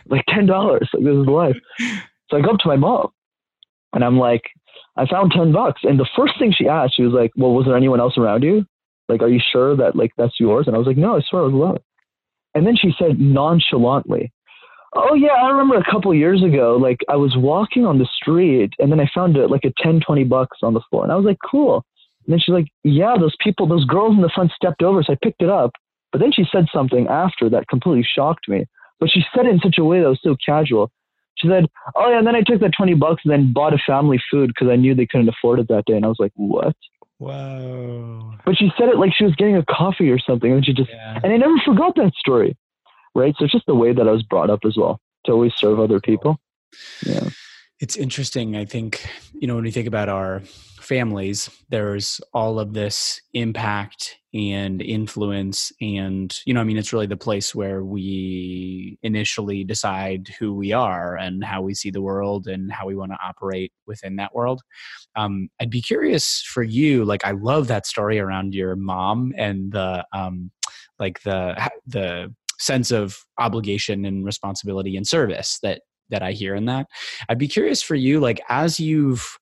[0.09, 1.57] Like $10, like this is life.
[2.31, 3.09] So I go up to my mom
[3.93, 4.43] and I'm like,
[4.97, 5.83] I found 10 bucks.
[5.85, 8.43] And the first thing she asked, she was like, well, was there anyone else around
[8.43, 8.67] you?
[9.09, 10.67] Like, are you sure that like that's yours?
[10.67, 11.79] And I was like, no, I swear it was alone.
[12.55, 14.33] And then she said nonchalantly,
[14.97, 18.73] Oh yeah, I remember a couple years ago, like I was walking on the street
[18.79, 21.03] and then I found it like a 10, 20 bucks on the floor.
[21.03, 21.85] And I was like, cool.
[22.25, 25.03] And then she's like, yeah, those people, those girls in the front stepped over.
[25.03, 25.73] So I picked it up.
[26.13, 28.65] But then she said something after that completely shocked me.
[28.99, 30.91] But she said it in such a way that was so casual.
[31.37, 33.79] She said, oh yeah, and then I took that 20 bucks and then bought a
[33.87, 35.95] family food because I knew they couldn't afford it that day.
[35.95, 36.75] And I was like, what?
[37.19, 38.35] Wow.
[38.47, 40.51] But she said it like she was getting a coffee or something.
[40.51, 41.21] And she just, yeah.
[41.23, 42.57] and I never forgot that story
[43.17, 43.35] right?
[43.39, 45.81] So it's just the way that I was brought up as well to always serve
[45.81, 46.39] other people.
[47.05, 47.29] Yeah.
[47.81, 48.57] It's interesting.
[48.57, 50.41] I think, you know, when we think about our
[50.81, 57.07] families, there's all of this impact and influence and you know i mean it's really
[57.07, 62.47] the place where we initially decide who we are and how we see the world
[62.47, 64.61] and how we want to operate within that world
[65.15, 69.73] um, i'd be curious for you like i love that story around your mom and
[69.73, 70.51] the um,
[70.99, 76.67] like the the sense of obligation and responsibility and service that that i hear in
[76.67, 76.87] that
[77.29, 79.39] i'd be curious for you like as you've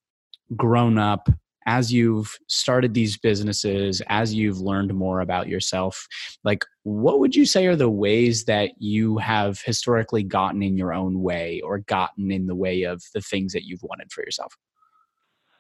[0.57, 1.29] grown up
[1.67, 6.07] as you've started these businesses, as you've learned more about yourself,
[6.45, 10.93] like what would you say are the ways that you have historically gotten in your
[10.93, 14.55] own way or gotten in the way of the things that you've wanted for yourself?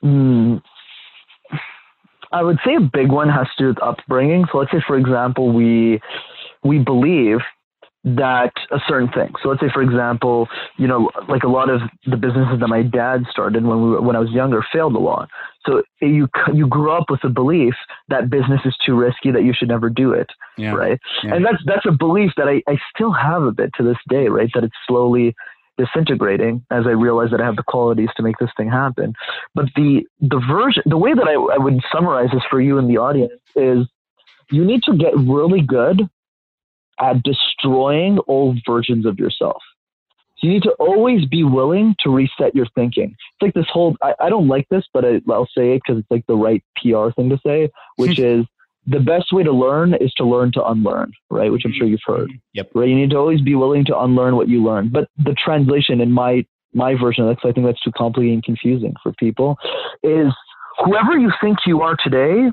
[0.03, 0.62] Mm,
[2.33, 4.45] I would say a big one has to do with upbringing.
[4.53, 6.01] So let's say, for example, we
[6.64, 7.38] we believe
[8.05, 9.33] that a certain thing.
[9.42, 10.46] So let's say, for example,
[10.77, 14.03] you know, like a lot of the businesses that my dad started when we were,
[14.03, 15.31] when I was younger failed a lot.
[15.66, 17.74] So you you grew up with a belief
[18.09, 20.72] that business is too risky, that you should never do it, yeah.
[20.72, 21.00] right?
[21.22, 21.37] Yeah.
[21.37, 24.29] And that's that's a belief that I, I still have a bit to this day,
[24.29, 24.50] right?
[24.53, 25.35] That it's slowly
[25.79, 29.14] disintegrating as I realize that I have the qualities to make this thing happen.
[29.55, 32.87] But the the version, the way that I, I would summarize this for you in
[32.87, 33.87] the audience is
[34.50, 36.03] you need to get really good
[37.00, 39.62] at destroying old versions of yourself.
[40.38, 43.11] So you need to always be willing to reset your thinking.
[43.11, 46.00] It's like this whole, I, I don't like this, but I, will say it because
[46.00, 48.44] it's like the right PR thing to say, which is
[48.87, 51.50] the best way to learn is to learn to unlearn, right?
[51.50, 52.30] Which I'm sure you've heard.
[52.52, 52.70] Yep.
[52.74, 52.88] Right.
[52.88, 54.90] You need to always be willing to unlearn what you learn.
[54.90, 56.44] But the translation in my
[56.76, 59.57] my version of that, I think that's too complicated and confusing for people,
[60.02, 60.33] is
[60.85, 62.50] whoever you think you are today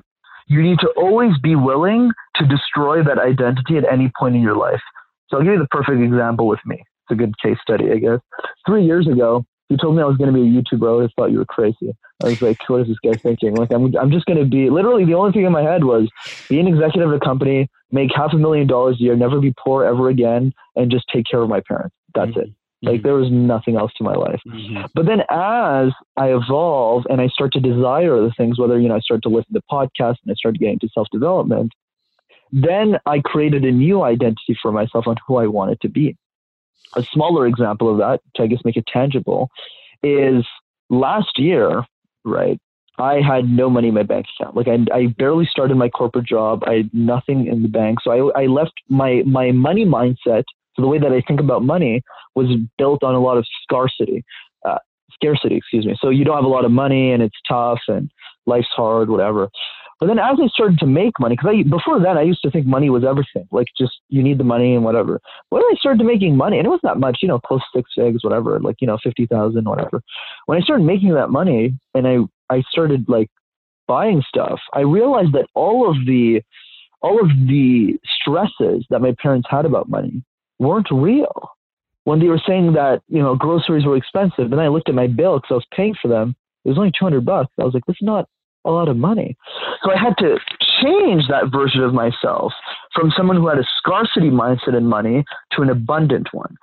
[0.48, 4.56] you need to always be willing to destroy that identity at any point in your
[4.56, 4.82] life.
[5.30, 6.76] So I'll give you the perfect example with me.
[6.78, 8.20] It's a good case study, I guess.
[8.66, 10.86] Three years ago, you told me I was going to be a YouTuber.
[10.86, 11.96] I always thought you were crazy.
[12.22, 13.56] I was like, what is this guy thinking?
[13.56, 16.10] Like, I'm, I'm just going to be, literally, the only thing in my head was
[16.50, 19.54] be an executive of a company, make half a million dollars a year, never be
[19.58, 21.96] poor ever again, and just take care of my parents.
[22.14, 22.42] That's mm-hmm.
[22.42, 22.50] it.
[22.84, 23.08] Like mm-hmm.
[23.08, 24.42] there was nothing else to my life.
[24.48, 24.86] Mm-hmm.
[24.96, 28.96] But then as I evolve and I start to desire the things, whether, you know,
[28.96, 31.74] I start to listen to podcasts and I started getting into self development,
[32.52, 36.18] then I created a new identity for myself on who I wanted to be.
[36.96, 39.50] A smaller example of that, to I guess make it tangible,
[40.04, 40.46] is
[40.90, 41.86] last year,
[42.26, 42.60] right?
[42.98, 44.56] I had no money in my bank account.
[44.56, 46.64] Like I, I barely started my corporate job.
[46.68, 48.00] I had nothing in the bank.
[48.04, 50.44] So I, I left my, my money mindset
[50.82, 52.02] the way that I think about money
[52.36, 54.24] was built on a lot of scarcity,
[54.66, 54.80] uh,
[55.14, 55.96] scarcity, excuse me.
[56.02, 58.10] So you don't have a lot of money and it's tough and
[58.46, 59.50] life's hard, whatever.
[60.00, 62.66] But then as I started to make money, because before then I used to think
[62.66, 65.22] money was everything, like just you need the money and whatever.
[65.50, 68.24] When I started making money, and it was not much, you know, close six figures,
[68.24, 70.02] whatever, like you know, fifty thousand, whatever.
[70.48, 72.18] When I started making that money, and I
[72.50, 73.30] I started like
[73.88, 76.42] buying stuff, I realized that all of the
[77.04, 80.24] all of the stresses that my parents had about money
[80.62, 81.50] weren't real.
[82.04, 85.08] When they were saying that, you know, groceries were expensive, then I looked at my
[85.08, 86.36] bill because I was paying for them.
[86.64, 87.52] It was only 200 bucks.
[87.60, 88.30] I was like, this is not
[88.66, 89.36] a lot of money.
[89.84, 90.38] So I had to
[90.84, 92.54] change that version of myself
[92.94, 96.56] from someone who had a scarcity mindset in money to an abundant one.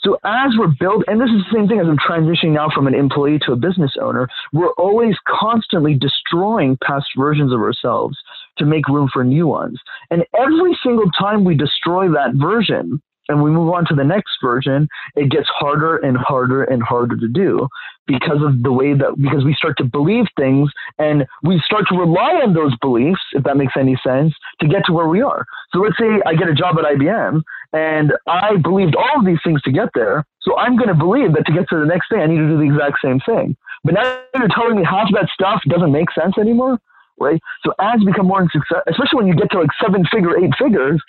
[0.00, 2.86] So as we're building, and this is the same thing as I'm transitioning now from
[2.86, 8.16] an employee to a business owner, we're always constantly destroying past versions of ourselves
[8.56, 9.78] to make room for new ones.
[10.10, 14.32] And every single time we destroy that version, and we move on to the next
[14.42, 17.68] version, it gets harder and harder and harder to do
[18.06, 21.96] because of the way that because we start to believe things and we start to
[21.96, 25.46] rely on those beliefs, if that makes any sense, to get to where we are.
[25.72, 29.38] So let's say I get a job at IBM and I believed all of these
[29.44, 30.24] things to get there.
[30.42, 32.48] So I'm going to believe that to get to the next thing, I need to
[32.48, 33.56] do the exact same thing.
[33.84, 36.78] But now you're telling me half that stuff doesn't make sense anymore,
[37.18, 37.40] right?
[37.64, 40.52] So as you become more success, especially when you get to like seven figure, eight
[40.58, 41.00] figures,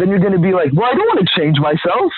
[0.00, 2.12] then you're going to be like, well, I don't want to change myself.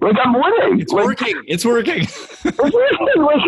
[0.00, 0.80] Like I'm winning.
[0.80, 1.42] It's like, working.
[1.46, 2.02] It's working.
[2.02, 3.22] it's working.
[3.22, 3.40] Like,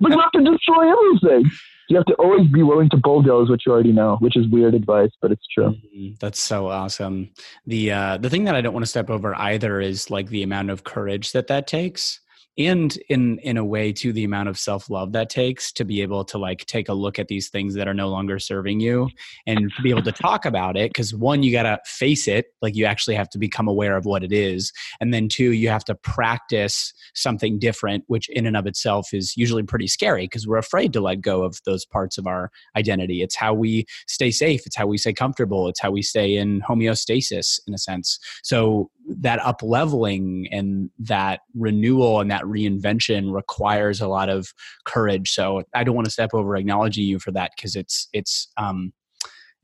[0.00, 1.50] but you have to destroy everything.
[1.88, 4.74] You have to always be willing to bulldoze what you already know, which is weird
[4.74, 5.70] advice, but it's true.
[5.70, 6.14] Mm-hmm.
[6.20, 7.30] That's so awesome.
[7.66, 10.42] The uh, the thing that I don't want to step over either is like the
[10.42, 12.20] amount of courage that that takes
[12.56, 16.24] and in in a way to the amount of self-love that takes to be able
[16.24, 19.08] to like take a look at these things that are no longer serving you
[19.46, 22.76] and be able to talk about it because one you got to face it like
[22.76, 25.84] you actually have to become aware of what it is and then two you have
[25.84, 30.58] to practice something different which in and of itself is usually pretty scary because we're
[30.58, 33.22] afraid to let go of those parts of our identity.
[33.22, 34.66] It's how we stay safe.
[34.66, 35.68] It's how we stay comfortable.
[35.68, 38.18] It's how we stay in homeostasis in a sense.
[38.42, 44.52] So that up leveling and that renewal and that reinvention requires a lot of
[44.84, 45.30] courage.
[45.32, 48.92] So i don't want to step over acknowledging you for that because it's it's um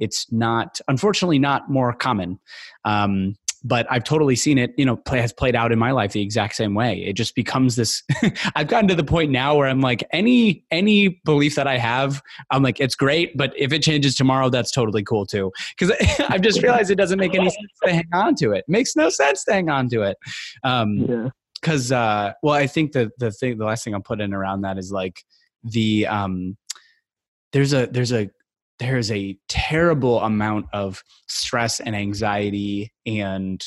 [0.01, 2.41] it's not unfortunately not more common.
[2.85, 6.13] Um, but I've totally seen it, you know, play, has played out in my life
[6.13, 7.05] the exact same way.
[7.05, 8.03] It just becomes this.
[8.57, 12.23] I've gotten to the point now where I'm like, any any belief that I have,
[12.51, 15.53] I'm like, it's great, but if it changes tomorrow, that's totally cool too.
[15.79, 15.95] Because
[16.29, 18.59] I've just realized it doesn't make any sense to hang on to it.
[18.59, 20.17] it makes no sense to hang on to it.
[20.65, 21.29] Um, yeah.
[21.61, 24.63] Because, uh, well, I think the the thing, the last thing I'll put in around
[24.63, 25.23] that is like
[25.63, 26.57] the um,
[27.53, 28.31] there's a there's a
[28.81, 33.65] there is a terrible amount of stress and anxiety and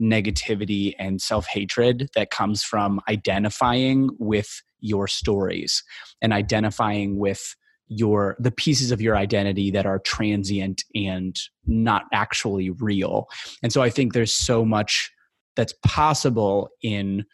[0.00, 5.82] negativity and self hatred that comes from identifying with your stories
[6.22, 7.54] and identifying with
[7.88, 13.26] your the pieces of your identity that are transient and not actually real.
[13.62, 15.10] And so i think there's so much
[15.56, 17.24] that's possible in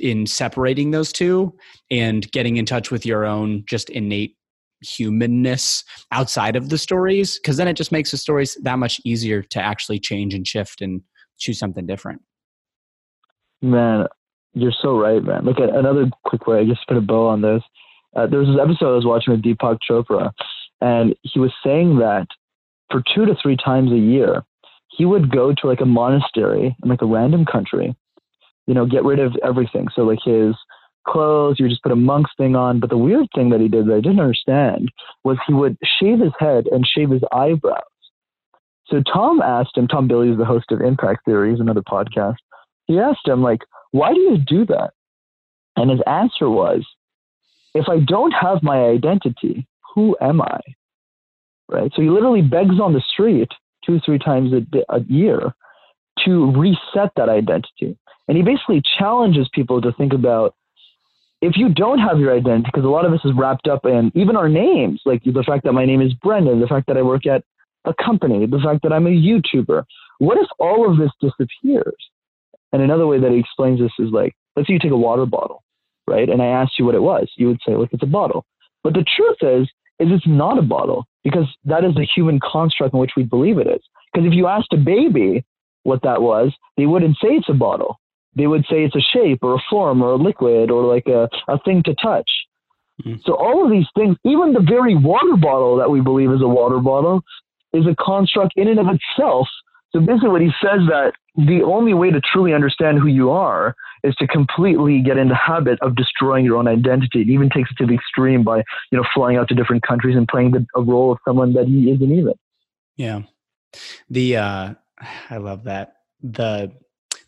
[0.00, 1.54] in separating those two
[1.90, 4.36] and getting in touch with your own just innate
[4.82, 9.42] humanness outside of the stories because then it just makes the stories that much easier
[9.42, 11.02] to actually change and shift and
[11.38, 12.20] choose something different.
[13.62, 14.06] Man
[14.56, 15.44] you're so right man.
[15.44, 17.62] Look at another quick way i just put a bow on this.
[18.14, 20.30] Uh, there was this episode i was watching with deepak chopra
[20.80, 22.26] and he was saying that
[22.90, 24.42] for two to three times a year
[24.96, 27.96] he would go to like a monastery in like a random country
[28.66, 29.88] you know get rid of everything.
[29.94, 30.54] So like his
[31.04, 32.80] clothes, you just put a monk's thing on.
[32.80, 34.90] But the weird thing that he did that I didn't understand
[35.22, 37.82] was he would shave his head and shave his eyebrows.
[38.86, 42.36] So Tom asked him, Tom Bilyeu is the host of Impact Theory, Theories, another podcast.
[42.86, 43.60] He asked him, like,
[43.92, 44.90] why do you do that?
[45.76, 46.84] And his answer was,
[47.74, 50.60] if I don't have my identity, who am I?
[51.68, 51.90] Right?
[51.94, 53.48] So he literally begs on the street
[53.84, 55.54] two, three times a, a year
[56.24, 57.96] to reset that identity.
[58.28, 60.54] And he basically challenges people to think about
[61.44, 64.10] if you don't have your identity, because a lot of this is wrapped up in
[64.14, 67.02] even our names, like the fact that my name is Brendan, the fact that I
[67.02, 67.44] work at
[67.84, 69.84] a company, the fact that I'm a YouTuber.
[70.18, 71.96] What if all of this disappears?
[72.72, 75.26] And another way that he explains this is like, let's say you take a water
[75.26, 75.62] bottle,
[76.06, 76.30] right?
[76.30, 77.30] And I asked you what it was.
[77.36, 78.46] You would say, look, it's a bottle.
[78.82, 79.68] But the truth is,
[80.00, 83.58] is it's not a bottle because that is the human construct in which we believe
[83.58, 83.82] it is.
[84.12, 85.44] Because if you asked a baby
[85.82, 87.98] what that was, they wouldn't say it's a bottle
[88.36, 91.28] they would say it's a shape or a form or a liquid or like a,
[91.48, 92.30] a thing to touch.
[93.02, 93.20] Mm-hmm.
[93.24, 96.48] So all of these things, even the very water bottle that we believe is a
[96.48, 97.22] water bottle,
[97.72, 99.48] is a construct in and of itself.
[99.92, 103.74] So basically, what he says that the only way to truly understand who you are
[104.04, 107.22] is to completely get in the habit of destroying your own identity.
[107.22, 108.58] It even takes it to the extreme by
[108.90, 111.66] you know flying out to different countries and playing the, a role of someone that
[111.66, 112.34] he isn't even.
[112.96, 113.22] Yeah,
[114.08, 114.74] the uh,
[115.30, 116.72] I love that the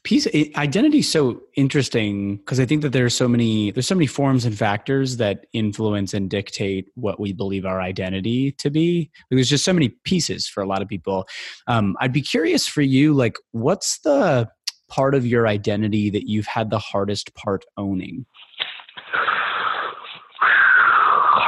[0.07, 4.07] piece identity is so interesting because i think that there's so many there's so many
[4.07, 9.11] forms and factors that influence and dictate what we believe our identity to be.
[9.31, 11.27] There's just so many pieces for a lot of people.
[11.67, 14.49] Um, i'd be curious for you like what's the
[14.89, 18.27] part of your identity that you've had the hardest part owning?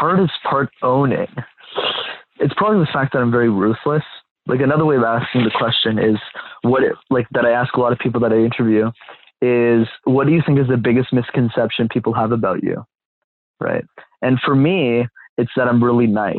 [0.01, 1.29] Hardest part owning?
[2.41, 4.03] It's probably the fact that i'm very ruthless
[4.49, 6.17] like another way of asking the question is
[6.63, 8.91] what it, like that I ask a lot of people that I interview
[9.41, 12.85] is what do you think is the biggest misconception people have about you?
[13.61, 13.85] Right.
[14.23, 15.07] And for me,
[15.37, 16.37] it's that I'm really nice.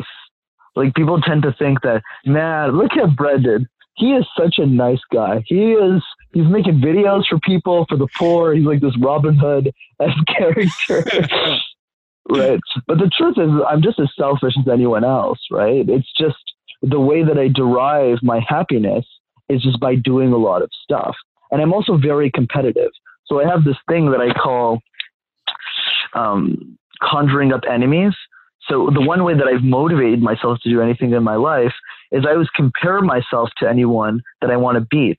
[0.76, 3.68] Like people tend to think that, man, look at Brendan.
[3.94, 5.42] He is such a nice guy.
[5.46, 8.54] He is he's making videos for people, for the poor.
[8.54, 11.04] He's like this Robin Hood as character.
[12.30, 12.60] right.
[12.86, 15.88] But the truth is I'm just as selfish as anyone else, right?
[15.88, 16.38] It's just
[16.82, 19.04] the way that I derive my happiness
[19.48, 21.16] is just by doing a lot of stuff.
[21.50, 22.90] And I'm also very competitive.
[23.26, 24.80] So I have this thing that I call
[26.14, 28.14] um, conjuring up enemies.
[28.68, 31.74] So the one way that I've motivated myself to do anything in my life
[32.12, 35.18] is I always compare myself to anyone that I want to beat.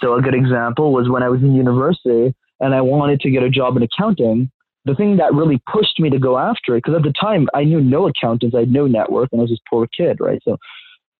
[0.00, 3.42] So a good example was when I was in university and I wanted to get
[3.42, 4.50] a job in accounting.
[4.84, 7.64] The thing that really pushed me to go after it, because at the time I
[7.64, 10.40] knew no accountants, I had no network, and I was this poor kid, right?
[10.44, 10.58] So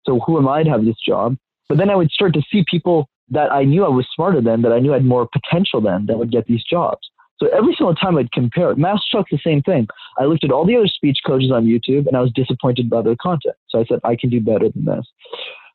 [0.07, 1.35] so who am I to have this job?
[1.69, 4.61] But then I would start to see people that I knew I was smarter than,
[4.61, 7.01] that I knew had more potential than, that would get these jobs.
[7.39, 9.87] So every single time I'd compare, Master Talk's the same thing.
[10.17, 13.01] I looked at all the other speech coaches on YouTube and I was disappointed by
[13.01, 13.55] their content.
[13.67, 15.05] So I said, I can do better than this.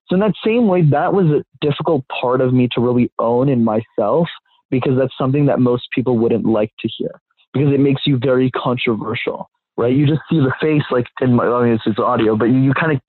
[0.09, 3.49] So in that same way, that was a difficult part of me to really own
[3.49, 4.29] in myself
[4.71, 7.21] because that's something that most people wouldn't like to hear
[7.53, 9.95] because it makes you very controversial, right?
[9.95, 12.59] You just see the face like in my, I mean, it's, it's audio, but you,
[12.59, 13.01] you kind of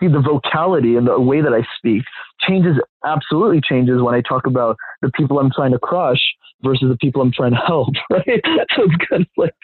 [0.00, 2.02] see the vocality and the way that I speak
[2.40, 6.20] changes absolutely changes when I talk about the people I'm trying to crush
[6.62, 8.24] versus the people I'm trying to help, right?
[8.76, 9.54] So it's kind of like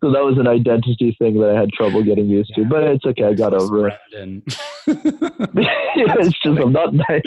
[0.00, 2.64] so that was an identity thing that I had trouble getting used yeah.
[2.64, 3.24] to, but it's okay.
[3.24, 3.98] I got over it.
[4.12, 4.24] yeah,
[4.86, 7.22] it's just I'm not nice.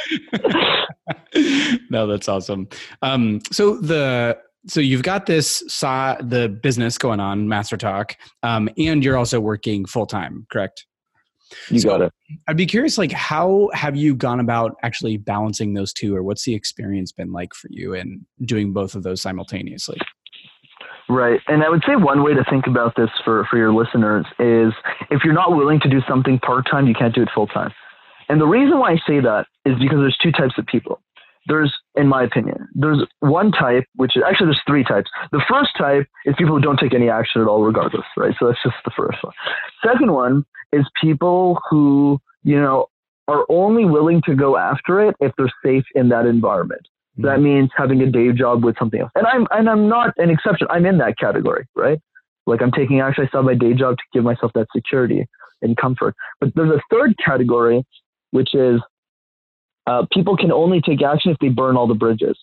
[1.90, 2.68] no, that's awesome.
[3.02, 4.38] Um, so the
[4.68, 9.40] so you've got this saw the business going on, Master Talk, um, and you're also
[9.40, 10.87] working full time, correct?
[11.70, 12.14] You so got it.
[12.48, 16.44] I'd be curious, like, how have you gone about actually balancing those two, or what's
[16.44, 19.98] the experience been like for you in doing both of those simultaneously?
[21.10, 21.40] Right.
[21.48, 24.74] And I would say one way to think about this for, for your listeners is
[25.10, 27.72] if you're not willing to do something part time, you can't do it full time.
[28.28, 31.00] And the reason why I say that is because there's two types of people
[31.48, 35.10] there's, in my opinion, there's one type, which is actually there's three types.
[35.32, 38.34] The first type is people who don't take any action at all, regardless, right?
[38.40, 39.34] So that's just the first one.
[39.86, 42.88] Second one is people who, you know,
[43.28, 46.82] are only willing to go after it if they're safe in that environment.
[47.18, 47.26] Mm-hmm.
[47.26, 49.12] That means having a day job with something else.
[49.16, 50.68] And I'm and I'm not an exception.
[50.70, 52.00] I'm in that category, right?
[52.46, 53.26] Like I'm taking action.
[53.26, 55.28] I still my day job to give myself that security
[55.62, 56.16] and comfort.
[56.40, 57.84] But there's a third category,
[58.32, 58.80] which is
[59.88, 62.38] uh, people can only take action if they burn all the bridges.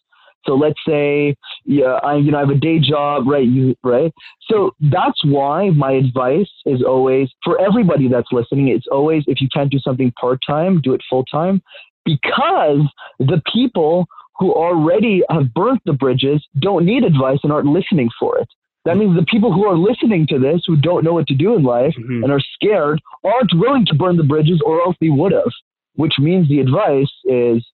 [0.47, 3.47] So let's say, yeah, I, you know, I have a day job, right?
[3.47, 4.13] You, right?
[4.51, 8.69] So that's why my advice is always for everybody that's listening.
[8.69, 11.63] It's always if you can't do something part time, do it full time,
[12.05, 12.81] because
[13.19, 14.07] the people
[14.39, 18.49] who already have burnt the bridges don't need advice and aren't listening for it.
[18.85, 21.55] That means the people who are listening to this, who don't know what to do
[21.55, 22.23] in life mm-hmm.
[22.23, 25.53] and are scared, aren't willing to burn the bridges, or else they would have
[25.95, 27.65] which means the advice is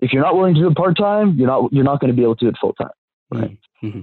[0.00, 2.16] if you're not willing to do it part time, you're not you're not going to
[2.16, 2.88] be able to do it full time.
[3.30, 3.58] Right.
[3.82, 4.00] Mm-hmm.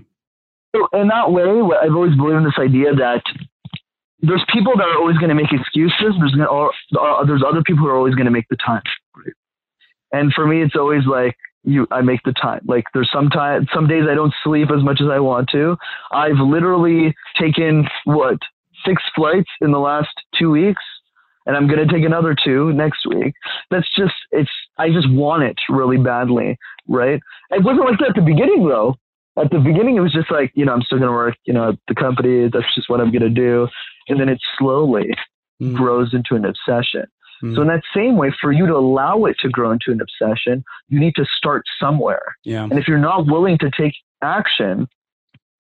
[0.76, 3.24] So in that way, I've always believed in this idea that
[4.22, 6.16] there's people that are always going to make excuses.
[6.20, 8.84] There's gonna, or, uh, there's other people who are always going to make the time.
[9.16, 9.34] Right?
[10.14, 11.88] And for me, it's always like you.
[11.92, 12.62] I make the time.
[12.66, 15.78] Like there's some time, some days I don't sleep as much as I want to.
[16.12, 18.38] I've literally taken what
[18.86, 20.82] six flights in the last two weeks
[21.46, 23.34] and I'm going to take another two next week.
[23.70, 27.20] That's just, it's, I just want it really badly, right?
[27.50, 28.96] It wasn't like that at the beginning though.
[29.38, 31.54] At the beginning, it was just like, you know, I'm still going to work, you
[31.54, 32.50] know, at the company.
[32.52, 33.68] That's just what I'm going to do.
[34.10, 35.10] And then it slowly
[35.62, 35.74] mm.
[35.74, 37.06] grows into an obsession.
[37.42, 37.56] Mm.
[37.56, 40.66] So in that same way, for you to allow it to grow into an obsession,
[40.90, 42.36] you need to start somewhere.
[42.44, 42.64] Yeah.
[42.64, 44.90] And if you're not willing to take action,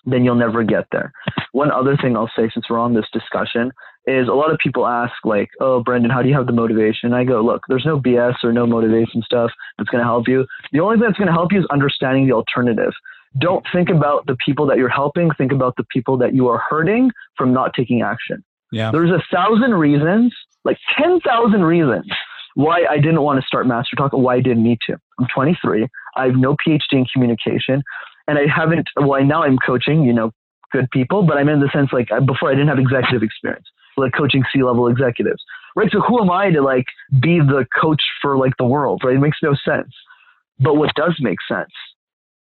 [0.05, 1.11] then you'll never get there.
[1.51, 3.71] One other thing I'll say since we're on this discussion
[4.07, 7.07] is a lot of people ask like, "Oh, Brendan, how do you have the motivation?"
[7.07, 10.27] And I go, "Look, there's no BS or no motivation stuff that's going to help
[10.27, 10.45] you.
[10.71, 12.93] The only thing that's going to help you is understanding the alternative.
[13.39, 15.29] Don't think about the people that you're helping.
[15.37, 18.43] Think about the people that you are hurting from not taking action.
[18.71, 18.91] Yeah.
[18.91, 20.33] There's a thousand reasons,
[20.65, 22.09] like ten thousand reasons
[22.55, 24.97] why I didn't want to start Master Talk, why I didn't need to.
[25.19, 25.87] I'm 23.
[26.15, 27.83] I have no PhD in communication
[28.31, 28.87] and I haven't.
[28.95, 30.31] Well, now I'm coaching, you know,
[30.71, 33.65] good people, but I'm in the sense like before I didn't have executive experience,
[33.97, 35.43] like coaching C-level executives,
[35.75, 35.89] right?
[35.91, 36.85] So who am I to like
[37.21, 39.17] be the coach for like the world, right?
[39.17, 39.93] It makes no sense.
[40.59, 41.73] But what does make sense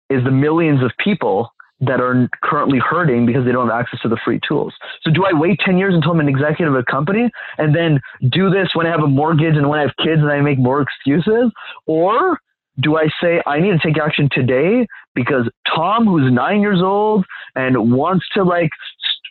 [0.09, 4.09] is the millions of people that are currently hurting because they don't have access to
[4.09, 4.73] the free tools.
[5.03, 7.99] So do I wait 10 years until I'm an executive of a company and then
[8.31, 10.57] do this when I have a mortgage and when I have kids and I make
[10.57, 11.51] more excuses?
[11.85, 12.39] Or
[12.79, 17.25] do I say I need to take action today because Tom, who's nine years old
[17.55, 18.69] and wants to like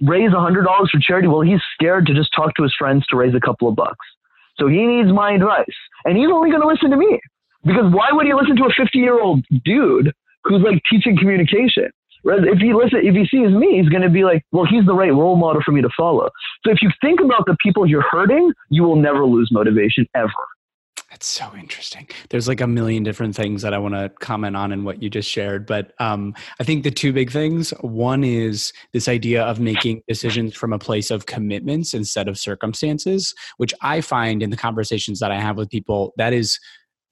[0.01, 3.07] raise a hundred dollars for charity, well, he's scared to just talk to his friends
[3.07, 4.07] to raise a couple of bucks.
[4.59, 5.67] So he needs my advice,
[6.05, 7.21] and he's only going to listen to me
[7.65, 10.13] because why would he listen to a 50 year old dude
[10.45, 11.91] who's like teaching communication?
[12.27, 14.95] If he listen, if he sees me, he's going to be like, well, he's the
[14.95, 16.31] right role model for me to follow.
[16.65, 20.33] So if you think about the people you're hurting, you will never lose motivation ever.
[21.15, 22.09] That's so interesting.
[22.31, 25.09] There's like a million different things that I want to comment on in what you
[25.09, 27.71] just shared, but um, I think the two big things.
[27.83, 33.33] One is this idea of making decisions from a place of commitments instead of circumstances,
[33.59, 36.59] which I find in the conversations that I have with people that is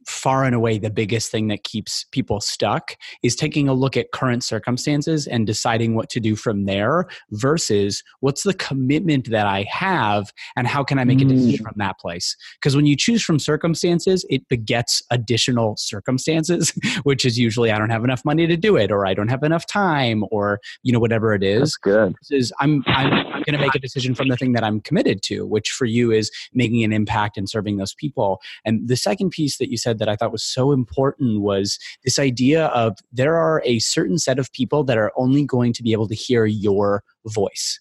[0.07, 4.13] far and away the biggest thing that keeps people stuck is taking a look at
[4.13, 9.65] current circumstances and deciding what to do from there versus what's the commitment that I
[9.71, 11.69] have and how can I make a decision mm.
[11.69, 12.37] from that place.
[12.55, 16.73] Because when you choose from circumstances, it begets additional circumstances,
[17.03, 19.43] which is usually I don't have enough money to do it or I don't have
[19.43, 21.61] enough time or you know whatever it is.
[21.61, 22.15] That's good.
[22.31, 25.23] Is I'm I'm, I'm going to make a decision from the thing that I'm committed
[25.25, 28.41] to, which for you is making an impact and serving those people.
[28.65, 31.78] And the second piece that you said said that I thought was so important was
[32.05, 35.82] this idea of there are a certain set of people that are only going to
[35.82, 37.78] be able to hear your voice.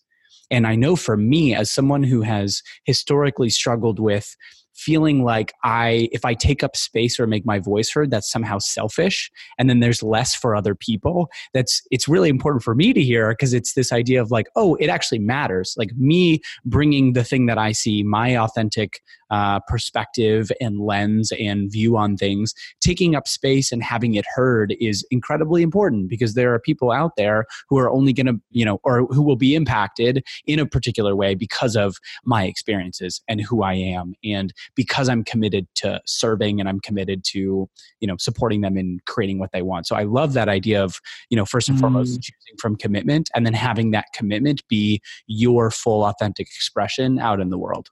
[0.50, 4.36] And I know for me, as someone who has historically struggled with
[4.82, 8.58] feeling like I, if I take up space or make my voice heard, that's somehow
[8.58, 9.32] selfish.
[9.60, 11.30] And then there's less for other people.
[11.54, 14.76] That's, it's really important for me to hear because it's this idea of like, oh,
[14.76, 15.76] it actually matters.
[15.78, 21.72] Like me bringing the thing that I see, my authentic uh, perspective and lens and
[21.72, 26.54] view on things, taking up space and having it heard is incredibly important because there
[26.54, 29.56] are people out there who are only going to, you know, or who will be
[29.56, 34.16] impacted in a particular way because of my experiences and who I am.
[34.24, 37.70] And because I'm committed to serving and I'm committed to,
[38.00, 39.88] you know, supporting them in creating what they want.
[39.88, 41.00] So I love that idea of,
[41.30, 41.82] you know, first and mm.
[41.82, 47.40] foremost, choosing from commitment and then having that commitment be your full authentic expression out
[47.40, 47.90] in the world.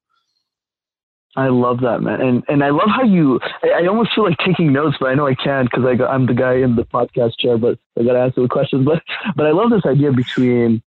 [1.36, 3.40] I love that, man, and and I love how you.
[3.64, 6.26] I, I almost feel like taking notes, but I know I can't because I I'm
[6.26, 8.84] the guy in the podcast chair, but I got to answer the questions.
[8.84, 9.04] But
[9.36, 10.82] but I love this idea between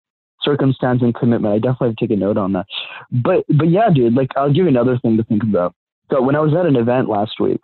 [0.42, 1.54] circumstance and commitment.
[1.54, 2.66] I definitely have to take a note on that.
[3.12, 5.76] But but yeah, dude, like I'll give you another thing to think about.
[6.12, 7.62] So when I was at an event last week,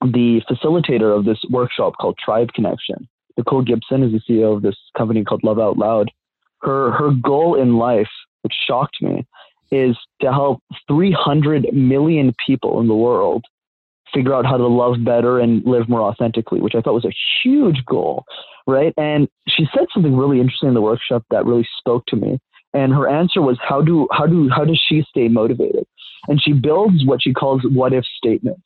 [0.00, 4.76] the facilitator of this workshop called Tribe Connection, Nicole Gibson, is the CEO of this
[4.96, 6.10] company called Love Out Loud.
[6.62, 8.10] Her her goal in life,
[8.42, 9.26] which shocked me,
[9.70, 13.44] is to help 300 million people in the world
[14.12, 17.12] figure out how to love better and live more authentically, which I thought was a
[17.42, 18.24] huge goal,
[18.66, 18.94] right?
[18.96, 22.38] And she said something really interesting in the workshop that really spoke to me.
[22.74, 25.86] And her answer was, "How do how do how does she stay motivated?"
[26.28, 28.62] And she builds what she calls what if statements.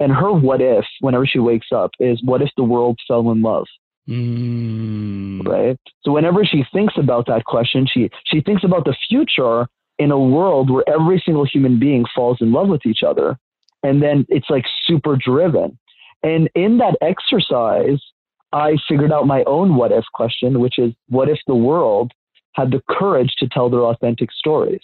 [0.00, 3.42] And her what if, whenever she wakes up, is what if the world fell in
[3.42, 3.66] love?
[4.08, 5.46] Mm.
[5.46, 5.78] Right.
[6.02, 10.18] So whenever she thinks about that question, she she thinks about the future in a
[10.18, 13.38] world where every single human being falls in love with each other.
[13.84, 15.78] And then it's like super driven.
[16.22, 18.00] And in that exercise,
[18.52, 22.12] I figured out my own what if question, which is what if the world
[22.54, 24.82] had the courage to tell their authentic stories?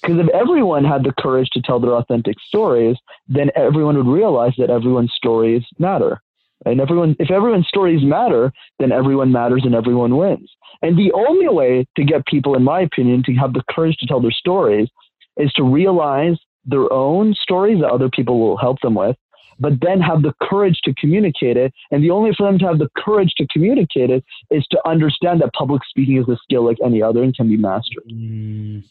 [0.00, 2.96] Because if everyone had the courage to tell their authentic stories,
[3.28, 6.20] then everyone would realize that everyone's stories matter.
[6.64, 10.50] And everyone, if everyone's stories matter, then everyone matters and everyone wins.
[10.82, 14.06] And the only way to get people, in my opinion, to have the courage to
[14.06, 14.88] tell their stories
[15.36, 19.16] is to realize their own stories that other people will help them with,
[19.60, 21.72] but then have the courage to communicate it.
[21.90, 25.40] And the only for them to have the courage to communicate it is to understand
[25.42, 28.82] that public speaking is a skill like any other and can be mastered, mm.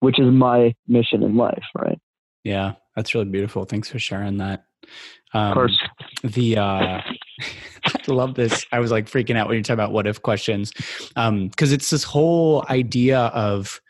[0.00, 1.98] which is my mission in life, right?
[2.44, 3.64] Yeah, that's really beautiful.
[3.64, 4.64] Thanks for sharing that.
[5.34, 5.82] Um, of course.
[6.24, 6.62] The uh,
[7.84, 8.66] I love this.
[8.72, 11.90] I was like freaking out when you talk about what if questions, because um, it's
[11.90, 13.80] this whole idea of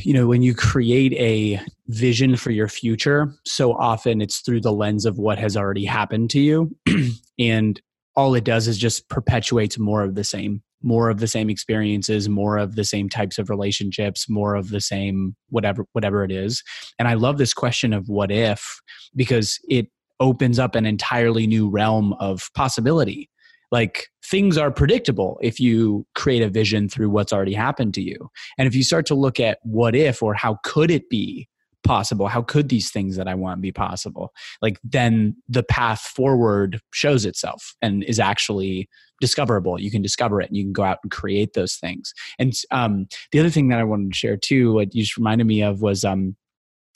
[0.00, 4.72] you know when you create a vision for your future so often it's through the
[4.72, 6.74] lens of what has already happened to you.
[7.40, 7.80] And
[8.16, 12.28] all it does is just perpetuates more of the same more of the same experiences
[12.28, 16.62] more of the same types of relationships more of the same whatever whatever it is.
[16.98, 18.80] And i love this question of what if
[19.14, 19.86] because it
[20.20, 23.30] opens up an entirely new realm of possibility
[23.70, 28.28] like things are predictable if you create a vision through what's already happened to you.
[28.56, 31.48] And if you start to look at what if or how could it be
[31.84, 36.80] possible how could these things that i want be possible like then the path forward
[36.92, 38.88] shows itself and is actually
[39.20, 39.80] discoverable.
[39.80, 42.12] You can discover it and you can go out and create those things.
[42.38, 45.46] And um, the other thing that i wanted to share too what you just reminded
[45.46, 46.36] me of was um,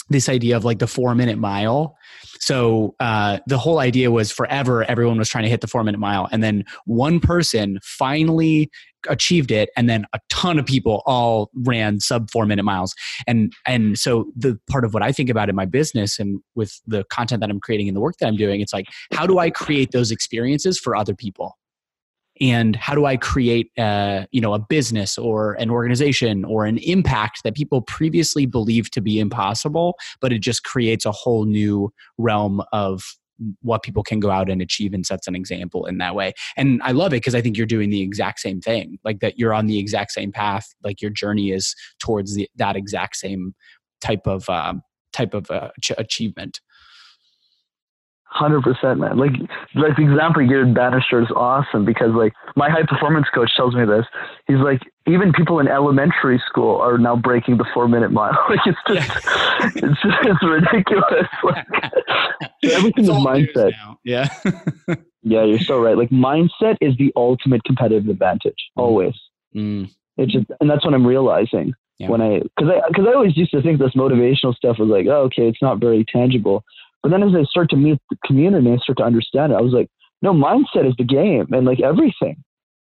[0.09, 1.97] this idea of like the four minute mile.
[2.41, 5.99] So uh, the whole idea was forever everyone was trying to hit the four minute
[5.99, 8.71] mile, and then one person finally
[9.09, 12.95] achieved it, and then a ton of people all ran sub four minute miles.
[13.27, 16.81] And and so the part of what I think about in my business and with
[16.87, 19.39] the content that I'm creating and the work that I'm doing, it's like how do
[19.39, 21.57] I create those experiences for other people?
[22.41, 26.79] And how do i create a, you know a business or an organization or an
[26.79, 31.93] impact that people previously believed to be impossible but it just creates a whole new
[32.19, 33.03] realm of
[33.63, 36.33] what people can go out and achieve and sets an example in that way.
[36.57, 39.39] And i love it because i think you're doing the exact same thing like that
[39.39, 43.55] you're on the exact same path like your journey is towards the, that exact same
[44.01, 46.61] type of um, type of uh, ch- achievement
[48.35, 49.19] Hundred percent, man.
[49.19, 49.33] Like,
[49.75, 53.75] like the example you gave Bannister is awesome because, like, my high performance coach tells
[53.75, 54.07] me this.
[54.49, 58.33] He's like, even people in elementary school are now breaking the four minute mile.
[58.49, 59.71] Like, it's just, yeah.
[59.75, 61.29] it's just, it's ridiculous.
[61.45, 61.67] Like,
[62.73, 63.73] everything it's is mindset.
[64.05, 64.29] Yeah.
[65.23, 65.97] yeah, you're so right.
[65.97, 68.71] Like, mindset is the ultimate competitive advantage.
[68.79, 68.83] Mm.
[68.83, 69.15] Always.
[69.55, 69.91] Mm.
[70.17, 72.09] It's just, and that's what I'm realizing yeah.
[72.09, 75.07] when I, because I, because I always used to think this motivational stuff was like,
[75.07, 76.65] oh, okay, it's not very tangible.
[77.03, 79.61] But then as I start to meet the community and start to understand it, I
[79.61, 79.89] was like,
[80.23, 82.43] no, mindset is the game and like everything.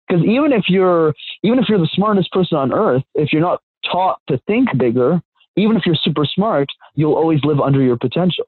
[0.08, 3.60] Because even if you're even if you're the smartest person on earth, if you're not
[3.90, 5.20] taught to think bigger,
[5.56, 8.44] even if you're super smart, you'll always live under your potential.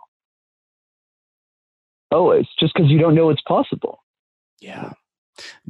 [2.10, 4.02] Always, just because you don't know it's possible.
[4.60, 4.92] Yeah.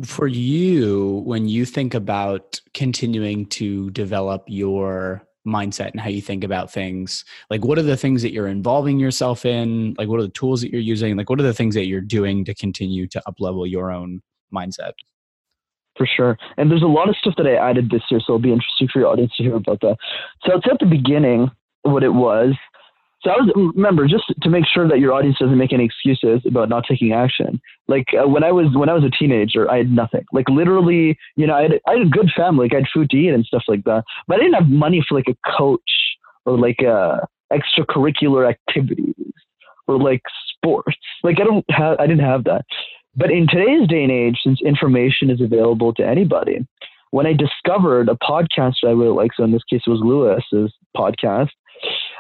[0.05, 6.45] For you, when you think about continuing to develop your mindset and how you think
[6.45, 9.95] about things, like what are the things that you're involving yourself in?
[9.99, 11.17] Like what are the tools that you're using?
[11.17, 14.23] Like what are the things that you're doing to continue to uplevel your own
[14.55, 14.93] mindset?
[15.97, 16.39] For sure.
[16.57, 18.89] And there's a lot of stuff that I added this year, so it'll be interesting
[18.93, 19.97] for your audience to hear about that.
[20.45, 21.51] So it's at the beginning
[21.83, 22.55] what it was
[23.23, 26.43] so I was remember just to make sure that your audience doesn't make any excuses
[26.47, 27.61] about not taking action.
[27.87, 30.25] Like uh, when I was when I was a teenager, I had nothing.
[30.33, 33.11] Like literally, you know, I had I had a good family, like I had food
[33.11, 34.05] to eat and stuff like that.
[34.27, 35.81] But I didn't have money for like a coach
[36.47, 37.21] or like uh,
[37.53, 39.15] extracurricular activities
[39.87, 40.23] or like
[40.57, 40.97] sports.
[41.23, 42.65] Like I don't have I didn't have that.
[43.15, 46.67] But in today's day and age, since information is available to anybody,
[47.11, 50.01] when I discovered a podcast that I really like, so in this case it was
[50.03, 51.51] Lewis's podcast,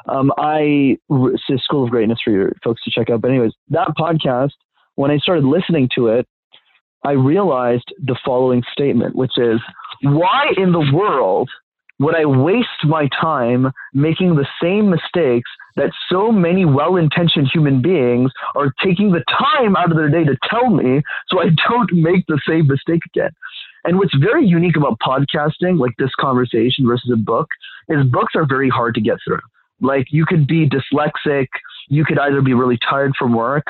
[0.07, 3.20] um, I it's School of Greatness for your folks to check out.
[3.20, 4.53] But anyways, that podcast,
[4.96, 6.26] when I started listening to it,
[7.05, 9.61] I realized the following statement, which is,
[10.03, 11.50] why in the world
[11.98, 17.80] would I waste my time making the same mistakes that so many well intentioned human
[17.80, 21.92] beings are taking the time out of their day to tell me so I don't
[21.92, 23.30] make the same mistake again?
[23.84, 27.48] And what's very unique about podcasting, like this conversation versus a book,
[27.88, 29.40] is books are very hard to get through.
[29.83, 31.49] Like you could be dyslexic,
[31.89, 33.64] you could either be really tired from work,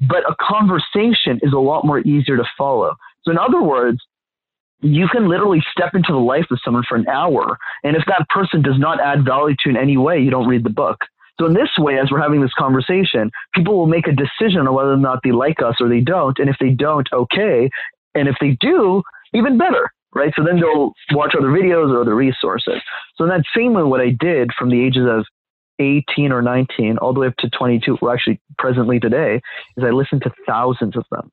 [0.00, 2.94] but a conversation is a lot more easier to follow.
[3.22, 3.98] So, in other words,
[4.80, 8.28] you can literally step into the life of someone for an hour, and if that
[8.28, 10.98] person does not add value to in any way, you don't read the book.
[11.40, 14.74] So, in this way, as we're having this conversation, people will make a decision on
[14.74, 16.38] whether or not they like us or they don't.
[16.38, 17.70] And if they don't, okay.
[18.14, 19.02] And if they do,
[19.32, 20.32] even better, right?
[20.36, 22.80] So then they'll watch other videos or other resources.
[23.16, 25.26] So in that same way, what I did from the ages of
[25.78, 29.40] 18 or 19 all the way up to 22, or actually presently today,
[29.76, 31.30] is I listen to thousands of them.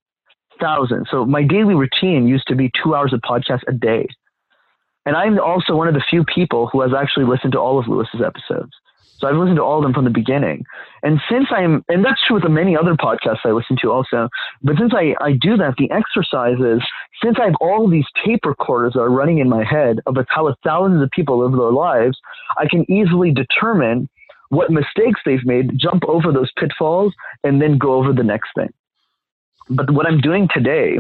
[0.60, 1.08] Thousands.
[1.10, 4.08] So my daily routine used to be two hours of podcast a day.
[5.06, 7.88] And I'm also one of the few people who has actually listened to all of
[7.88, 8.72] Lewis's episodes.
[9.22, 10.66] So I've listened to all of them from the beginning.
[11.04, 14.30] And since I'm, and that's true with the many other podcasts I listen to also,
[14.64, 16.82] but since I, I do that, the exercises,
[17.24, 20.54] since I have all these tape recorders that are running in my head of how
[20.64, 22.18] thousands of people live their lives,
[22.58, 24.10] I can easily determine
[24.52, 28.70] what mistakes they've made, jump over those pitfalls, and then go over the next thing.
[29.70, 31.00] But what I'm doing today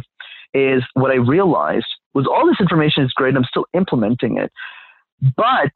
[0.53, 3.35] is what I realized was all this information is great.
[3.35, 4.51] I'm still implementing it.
[5.35, 5.73] But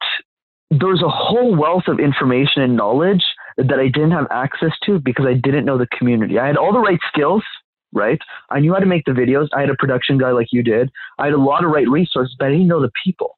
[0.70, 3.24] there's a whole wealth of information and knowledge
[3.58, 6.38] that I didn't have access to because I didn't know the community.
[6.38, 7.44] I had all the right skills,
[7.92, 8.18] right?
[8.50, 9.48] I knew how to make the videos.
[9.54, 10.90] I had a production guy like you did.
[11.18, 13.36] I had a lot of right resources, but I didn't know the people.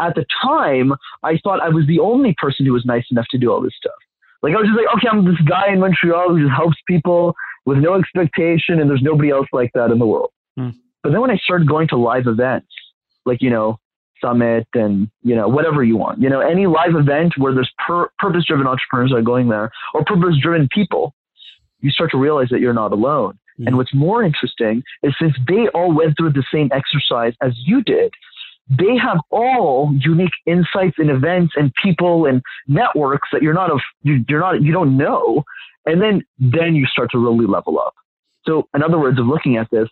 [0.00, 0.92] At the time,
[1.22, 3.74] I thought I was the only person who was nice enough to do all this
[3.76, 3.92] stuff.
[4.42, 7.34] Like I was just like, okay, I'm this guy in Montreal who just helps people
[7.66, 10.30] with no expectation, and there's nobody else like that in the world.
[10.56, 10.70] Hmm.
[11.02, 12.72] But then when I started going to live events,
[13.26, 13.78] like you know,
[14.20, 18.10] summit and you know whatever you want you know any live event where there's per-
[18.18, 21.14] purpose driven entrepreneurs are going there or purpose driven people
[21.80, 23.66] you start to realize that you're not alone mm-hmm.
[23.66, 27.82] and what's more interesting is since they all went through the same exercise as you
[27.82, 28.12] did
[28.70, 33.80] they have all unique insights and events and people and networks that you're not of
[34.02, 35.42] you, you're not you don't know
[35.86, 37.94] and then then you start to really level up
[38.46, 39.88] so in other words of looking at this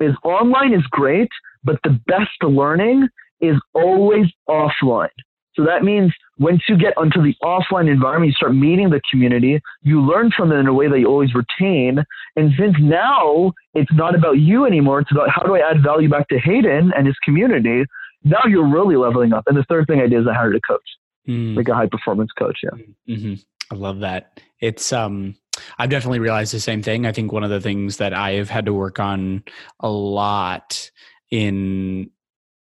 [0.00, 1.28] is online is great
[1.64, 3.08] but the best learning
[3.42, 5.08] is always offline.
[5.54, 9.60] So that means once you get onto the offline environment, you start meeting the community,
[9.82, 12.02] you learn from it in a way that you always retain.
[12.36, 16.08] And since now it's not about you anymore, it's about how do I add value
[16.08, 17.84] back to Hayden and his community,
[18.24, 19.44] now you're really leveling up.
[19.46, 20.80] And the third thing I did is I hired a coach,
[21.28, 21.56] mm.
[21.56, 22.58] like a high performance coach.
[22.62, 23.16] Yeah.
[23.16, 23.34] Mm-hmm.
[23.70, 24.40] I love that.
[24.60, 25.34] It's, um,
[25.78, 27.06] I've definitely realized the same thing.
[27.06, 29.44] I think one of the things that I have had to work on
[29.80, 30.90] a lot
[31.30, 32.10] in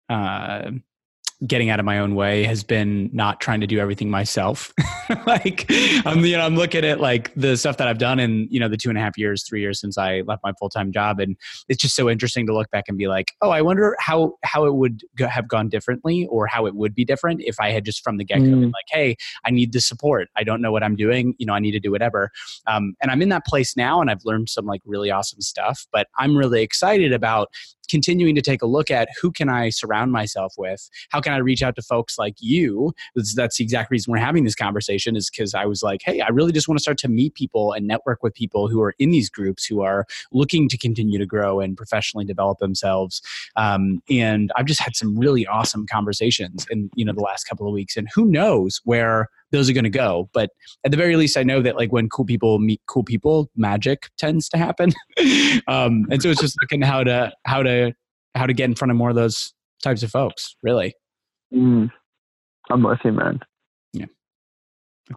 [0.09, 0.71] uh,
[1.45, 4.73] getting out of my own way has been not trying to do everything myself.
[5.27, 5.65] like
[6.05, 8.67] I'm, you know, I'm looking at like the stuff that I've done in, you know,
[8.67, 11.19] the two and a half years, three years since I left my full-time job.
[11.19, 11.35] And
[11.69, 14.65] it's just so interesting to look back and be like, oh, I wonder how, how
[14.65, 17.85] it would go, have gone differently or how it would be different if I had
[17.85, 18.59] just from the get-go mm.
[18.61, 19.15] been like, Hey,
[19.45, 20.29] I need the support.
[20.35, 21.35] I don't know what I'm doing.
[21.37, 22.31] You know, I need to do whatever.
[22.65, 25.85] Um, and I'm in that place now and I've learned some like really awesome stuff,
[25.91, 27.49] but I'm really excited about
[27.87, 30.89] continuing to take a look at who can I surround myself with?
[31.09, 32.93] How can I reach out to folks like you?
[33.15, 36.29] That's the exact reason we're having this conversation is because I was like, hey, I
[36.29, 39.11] really just want to start to meet people and network with people who are in
[39.11, 43.21] these groups who are looking to continue to grow and professionally develop themselves.
[43.55, 47.67] Um, and I've just had some really awesome conversations in you know the last couple
[47.67, 50.29] of weeks, and who knows where those are going to go.
[50.33, 50.49] But
[50.85, 54.09] at the very least, I know that like when cool people meet cool people, magic
[54.17, 54.91] tends to happen.
[55.67, 57.93] um, and so it's just looking how to how to
[58.35, 60.55] how to get in front of more of those types of folks.
[60.61, 60.93] Really,
[61.53, 61.91] Mm.
[62.69, 63.39] I'm with you, man.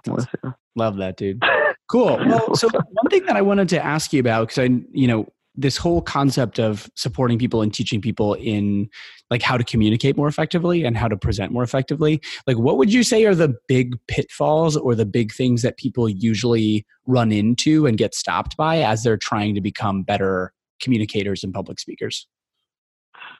[0.06, 0.54] I'm with you.
[0.76, 1.42] love that, dude.
[1.90, 2.18] Cool.
[2.26, 5.26] Well, so one thing that I wanted to ask you about, because I, you know,
[5.60, 8.88] this whole concept of supporting people and teaching people in
[9.30, 12.92] like how to communicate more effectively and how to present more effectively like what would
[12.92, 17.86] you say are the big pitfalls or the big things that people usually run into
[17.86, 22.26] and get stopped by as they're trying to become better communicators and public speakers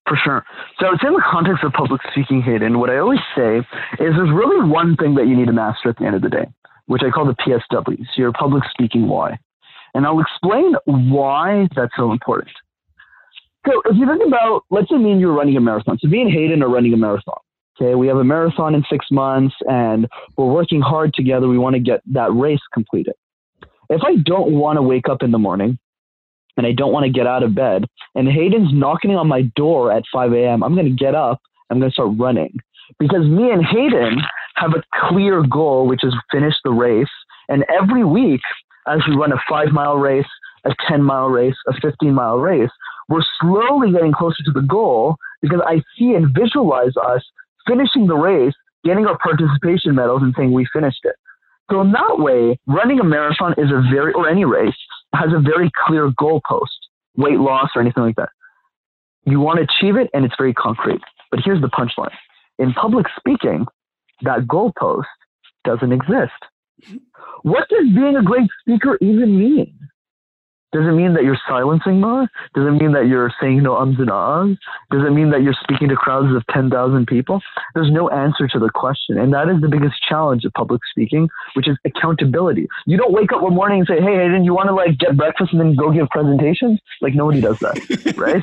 [0.07, 0.45] For sure.
[0.79, 2.79] So it's in the context of public speaking, Hayden.
[2.81, 3.65] What I always say is
[3.99, 6.47] there's really one thing that you need to master at the end of the day,
[6.87, 9.39] which I call the PSW, so your public speaking why.
[9.95, 12.51] And I'll explain why that's so important.
[13.67, 15.99] So if you think about, let's say me and you are running a marathon.
[16.01, 17.39] So me and Hayden are running a marathon.
[17.81, 21.49] Okay, we have a marathon in six months and we're working hard together.
[21.49, 23.15] We want to get that race completed.
[23.89, 25.79] If I don't want to wake up in the morning
[26.57, 29.93] and I don't want to get out of bed, and Hayden's knocking on my door
[29.93, 31.41] at 5 a.m., I'm going to get up.
[31.71, 32.59] I'm going to start running
[32.99, 34.19] because me and Hayden
[34.57, 37.09] have a clear goal, which is finish the race.
[37.49, 38.41] And every week,
[38.91, 40.27] as we run a five mile race,
[40.65, 42.71] a 10 mile race, a 15 mile race,
[43.09, 47.23] we're slowly getting closer to the goal because I see and visualize us
[47.67, 51.17] finishing the race, getting our participation medals, and saying we finished it.
[51.71, 54.75] So in that way, running a marathon is a very, or any race,
[55.15, 56.67] has a very clear goalpost,
[57.17, 58.31] weight loss or anything like that.
[59.25, 61.01] You want to achieve it, and it's very concrete.
[61.31, 62.15] But here's the punchline:
[62.59, 63.67] in public speaking,
[64.23, 65.05] that goalpost
[65.65, 66.33] doesn't exist.
[67.43, 69.81] What does being a great speaker even mean?
[70.73, 72.29] Does it mean that you're silencing more?
[72.55, 74.57] Does it mean that you're saying no ums and ahs?
[74.93, 77.41] Does it mean that you're speaking to crowds of 10,000 people?
[77.75, 79.19] There's no answer to the question.
[79.19, 82.69] And that is the biggest challenge of public speaking, which is accountability.
[82.87, 85.17] You don't wake up one morning and say, hey, Hayden, you want to like get
[85.17, 86.79] breakfast and then go give presentations?
[87.01, 88.43] Like nobody does that, right?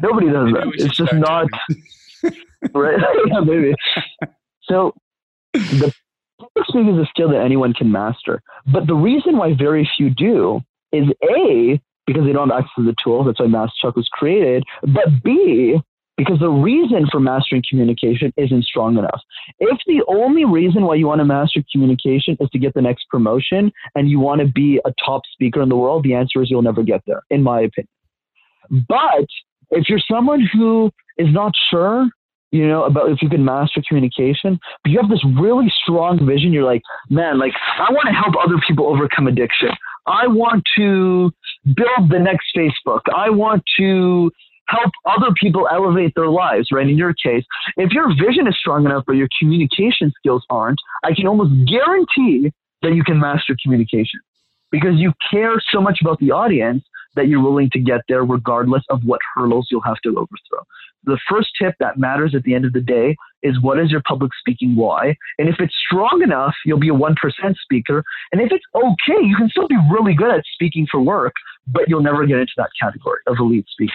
[0.00, 0.72] nobody does that.
[0.76, 1.48] It's just not,
[2.74, 3.00] right?
[3.26, 3.74] yeah, maybe.
[4.62, 4.94] So
[5.52, 5.92] the
[6.64, 8.42] speaking is a skill that anyone can master.
[8.66, 10.60] But the reason why very few do
[10.92, 13.26] is A, because they don't have access to the tools.
[13.26, 14.64] That's why Master Talk was created.
[14.82, 15.80] But B,
[16.16, 19.20] because the reason for mastering communication isn't strong enough.
[19.58, 23.06] If the only reason why you want to master communication is to get the next
[23.10, 26.50] promotion and you want to be a top speaker in the world, the answer is
[26.50, 27.88] you'll never get there, in my opinion.
[28.88, 29.26] But
[29.70, 32.08] if you're someone who is not sure,
[32.50, 36.52] you know, about if you can master communication, but you have this really strong vision,
[36.52, 39.70] you're like, man, like, I want to help other people overcome addiction.
[40.06, 41.32] I want to
[41.64, 43.00] build the next Facebook.
[43.14, 44.30] I want to
[44.68, 46.88] help other people elevate their lives, right?
[46.88, 47.44] In your case,
[47.76, 52.52] if your vision is strong enough, but your communication skills aren't, I can almost guarantee
[52.82, 54.20] that you can master communication
[54.70, 56.84] because you care so much about the audience
[57.16, 60.64] that you're willing to get there regardless of what hurdles you'll have to overthrow.
[61.04, 64.02] The first tip that matters at the end of the day is what is your
[64.06, 65.16] public speaking why?
[65.38, 67.14] And if it's strong enough, you'll be a 1%
[67.62, 68.02] speaker.
[68.32, 71.34] And if it's okay, you can still be really good at speaking for work,
[71.66, 73.94] but you'll never get into that category of elite speakers.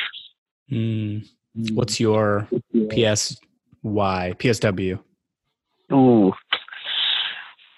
[0.72, 1.28] Mm.
[1.74, 3.36] What's your PSY,
[3.84, 5.00] PSW?
[5.92, 6.32] Ooh.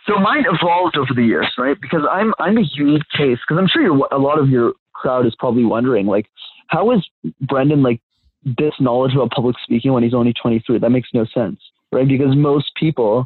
[0.05, 1.79] So mine evolved over the years, right?
[1.79, 3.39] Because I'm I'm a unique case.
[3.47, 4.73] Because I'm sure you're, a lot of your
[5.03, 6.27] crowd is probably wondering, like,
[6.67, 7.05] how is
[7.41, 8.01] Brendan like
[8.43, 10.79] this knowledge about public speaking when he's only 23?
[10.79, 11.59] That makes no sense,
[11.91, 12.07] right?
[12.07, 13.25] Because most people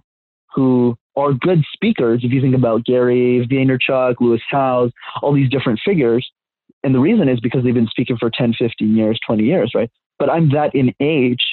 [0.54, 5.80] who are good speakers, if you think about Gary Vaynerchuk, Lewis Howes, all these different
[5.86, 6.28] figures,
[6.84, 9.90] and the reason is because they've been speaking for 10, 15 years, 20 years, right?
[10.18, 11.46] But I'm that in age,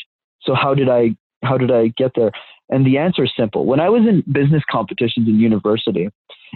[0.43, 2.33] so how did I how did I get there?
[2.71, 3.67] And the answer is simple.
[3.67, 6.09] When I was in business competitions in university,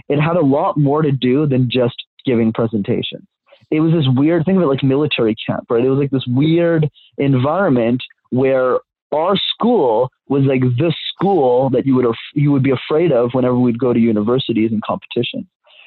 [0.07, 1.95] it had a lot more to do than just
[2.25, 3.27] giving presentations.
[3.71, 5.83] It was this weird thing about like military camp, right?
[5.83, 8.01] It was like this weird environment
[8.31, 8.79] where
[9.11, 13.57] our school was like the school that you would you would be afraid of whenever
[13.57, 15.45] we'd go to universities and competitions.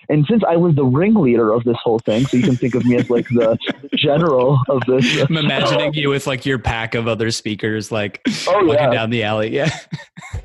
[0.08, 2.84] And since I was the ringleader of this whole thing, so you can think of
[2.84, 3.58] me as like the
[3.94, 5.22] general of this.
[5.22, 8.90] I'm imagining you with like your pack of other speakers, like oh, walking yeah.
[8.90, 9.54] down the alley.
[9.54, 9.70] Yeah,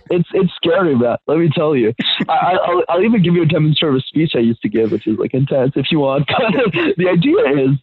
[0.09, 1.17] it's it's scary, man.
[1.27, 1.93] Let me tell you.
[2.29, 5.17] I, will I'll even give you a demonstrative speech I used to give, which is
[5.17, 6.27] like intense if you want.
[6.37, 7.77] But the idea is,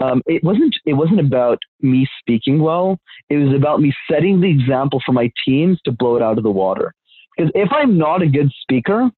[0.00, 2.98] um, it wasn't it wasn't about me speaking well.
[3.28, 6.44] It was about me setting the example for my teams to blow it out of
[6.44, 6.94] the water.
[7.36, 9.10] Because if I'm not a good speaker,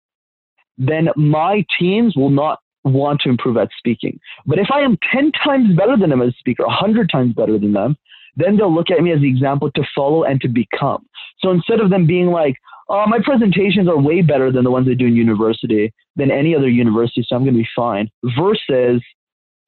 [0.78, 4.18] then my teams will not want to improve at speaking.
[4.46, 7.58] But if I am 10 times better than them as a speaker, 100 times better
[7.58, 7.96] than them,
[8.36, 11.04] then they'll look at me as the example to follow and to become.
[11.40, 12.56] So instead of them being like,
[12.88, 16.54] uh, my presentations are way better than the ones they do in university, than any
[16.54, 18.08] other university, so I'm going to be fine.
[18.38, 19.02] Versus,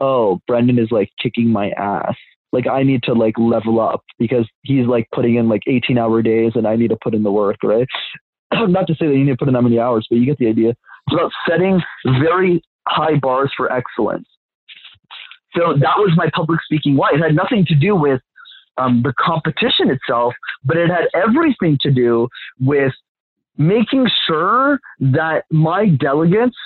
[0.01, 2.15] oh, Brendan is like kicking my ass.
[2.53, 6.23] Like I need to like level up because he's like putting in like 18 hour
[6.23, 7.87] days and I need to put in the work, right?
[8.55, 10.39] Not to say that you need to put in that many hours, but you get
[10.39, 10.75] the idea.
[11.09, 11.81] It's about setting
[12.21, 14.29] very high bars for excellence.
[15.57, 17.11] So that was my public speaking why.
[17.15, 18.21] It had nothing to do with
[18.77, 20.35] um, the competition itself,
[20.65, 22.29] but it had everything to do
[22.61, 22.93] with
[23.57, 26.57] making sure that my delegates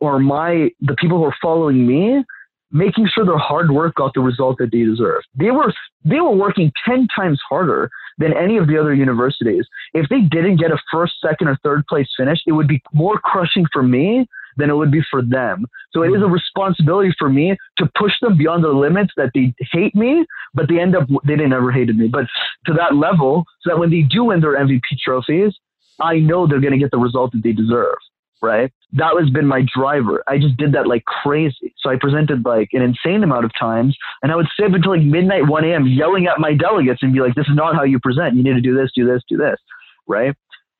[0.00, 2.24] or my the people who are following me
[2.72, 5.26] making sure their hard work got the result that they deserved.
[5.34, 5.72] They were
[6.04, 7.90] they were working 10 times harder
[8.20, 9.66] than any of the other universities.
[9.94, 13.18] If they didn't get a first, second or third place finish, it would be more
[13.18, 15.64] crushing for me than it would be for them.
[15.92, 19.54] So it is a responsibility for me to push them beyond the limits that they
[19.72, 22.26] hate me, but they end up they didn't ever hated me, but
[22.66, 25.54] to that level so that when they do win their MVP trophies,
[26.00, 27.96] I know they're going to get the result that they deserve,
[28.42, 28.72] right?
[28.92, 30.22] That has been my driver.
[30.26, 31.74] I just did that like crazy.
[31.78, 34.96] So I presented like an insane amount of times, and I would stay up until
[34.96, 37.84] like midnight, 1 a.m., yelling at my delegates and be like, "This is not how
[37.84, 38.36] you present.
[38.36, 39.58] You need to do this, do this, do this,"
[40.06, 40.34] right?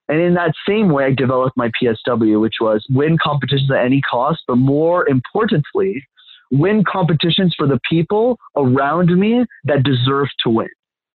[0.08, 4.00] And in that same way, I developed my PSW, which was win competitions at any
[4.00, 6.04] cost, but more importantly,
[6.50, 10.68] win competitions for the people around me that deserve to win,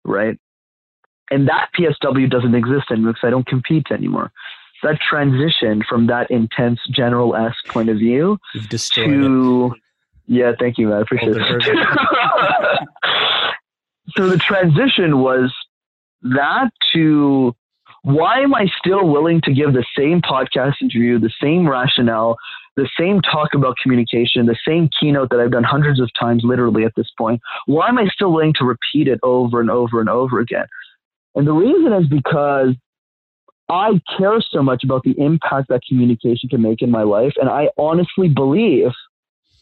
[0.04, 0.38] right?
[1.30, 4.30] And that PSW doesn't exist anymore because I don't compete anymore.
[4.82, 8.38] That transition from that intense general esque point of view
[8.94, 9.80] to it.
[10.26, 10.98] yeah, thank you, man.
[10.98, 11.42] I appreciate it.
[14.16, 15.54] so the transition was
[16.22, 17.54] that to
[18.02, 22.36] why am I still willing to give the same podcast interview, the same rationale,
[22.76, 26.84] the same talk about communication, the same keynote that I've done hundreds of times, literally
[26.84, 27.40] at this point?
[27.66, 30.66] Why am I still willing to repeat it over and over and over again?
[31.34, 32.74] And the reason is because
[33.68, 37.32] I care so much about the impact that communication can make in my life.
[37.40, 38.90] And I honestly believe,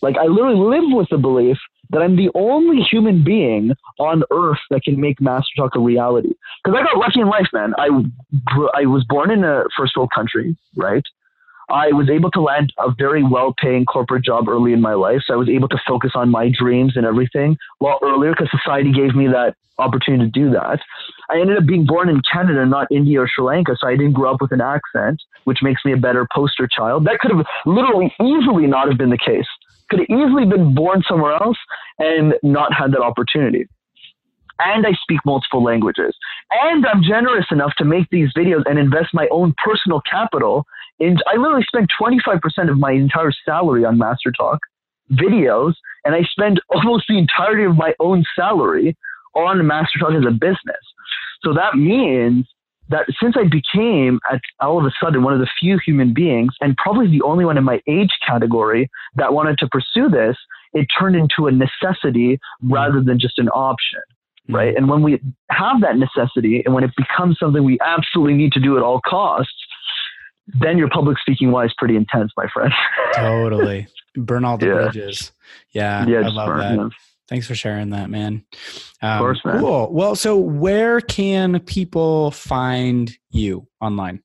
[0.01, 1.59] like, I literally live with the belief
[1.91, 6.33] that I'm the only human being on earth that can make Master Talk a reality.
[6.65, 7.75] Because I got lucky in life, man.
[7.79, 7.89] I,
[8.75, 11.05] I was born in a first world country, right?
[11.71, 15.23] I was able to land a very well paying corporate job early in my life.
[15.27, 18.51] So I was able to focus on my dreams and everything a lot earlier because
[18.51, 20.81] society gave me that opportunity to do that.
[21.31, 23.77] I ended up being born in Canada, not India or Sri Lanka.
[23.79, 27.07] So I didn't grow up with an accent, which makes me a better poster child.
[27.07, 29.47] That could have literally easily not have been the case.
[29.89, 31.59] Could have easily been born somewhere else
[31.99, 33.67] and not had that opportunity
[34.65, 36.15] and I speak multiple languages.
[36.51, 40.67] And I'm generous enough to make these videos and invest my own personal capital
[41.03, 44.61] and I literally spend 25% of my entire salary on Master Talk
[45.11, 45.75] videos,
[46.05, 48.97] and I spend almost the entirety of my own salary
[49.35, 50.83] on Master Talk as a business.
[51.43, 52.47] So that means
[52.89, 56.53] that since I became at all of a sudden one of the few human beings,
[56.61, 60.37] and probably the only one in my age category that wanted to pursue this,
[60.73, 64.01] it turned into a necessity rather than just an option.
[64.49, 64.55] Mm-hmm.
[64.55, 64.77] Right.
[64.77, 68.61] And when we have that necessity and when it becomes something we absolutely need to
[68.61, 69.55] do at all costs,
[70.47, 72.73] then your public speaking wise pretty intense, my friend.
[73.15, 73.87] totally.
[74.17, 74.75] Burn all the yeah.
[74.75, 75.33] bridges.
[75.71, 76.07] Yeah.
[76.07, 76.21] Yeah.
[76.21, 76.91] I love that.
[77.29, 78.45] Thanks for sharing that, man.
[79.01, 79.61] Um, of course, man.
[79.61, 79.93] Cool.
[79.93, 84.23] Well, so where can people find you online?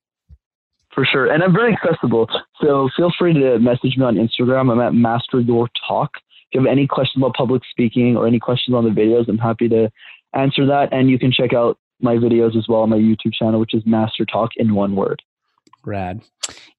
[0.93, 1.31] For sure.
[1.31, 2.27] And I'm very accessible.
[2.59, 4.71] So feel free to message me on Instagram.
[4.71, 6.09] I'm at Master Your Talk.
[6.51, 9.37] If you have any questions about public speaking or any questions on the videos, I'm
[9.37, 9.89] happy to
[10.33, 10.91] answer that.
[10.91, 13.83] And you can check out my videos as well on my YouTube channel, which is
[13.85, 15.21] Master Talk in one word.
[15.87, 16.21] Rad.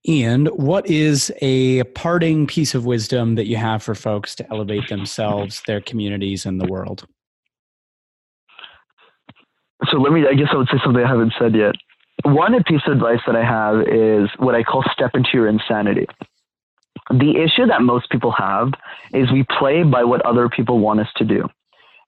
[0.07, 4.89] And what is a parting piece of wisdom that you have for folks to elevate
[4.89, 7.07] themselves, their communities, and the world?
[9.91, 11.75] So let me, I guess I would say something I haven't said yet.
[12.25, 16.07] One piece of advice that I have is what I call step into your insanity.
[17.11, 18.73] The issue that most people have
[19.15, 21.49] is we play by what other people want us to do.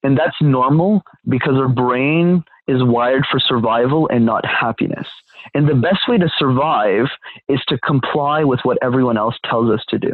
[0.03, 5.07] And that's normal because our brain is wired for survival and not happiness.
[5.53, 7.07] And the best way to survive
[7.47, 10.13] is to comply with what everyone else tells us to do.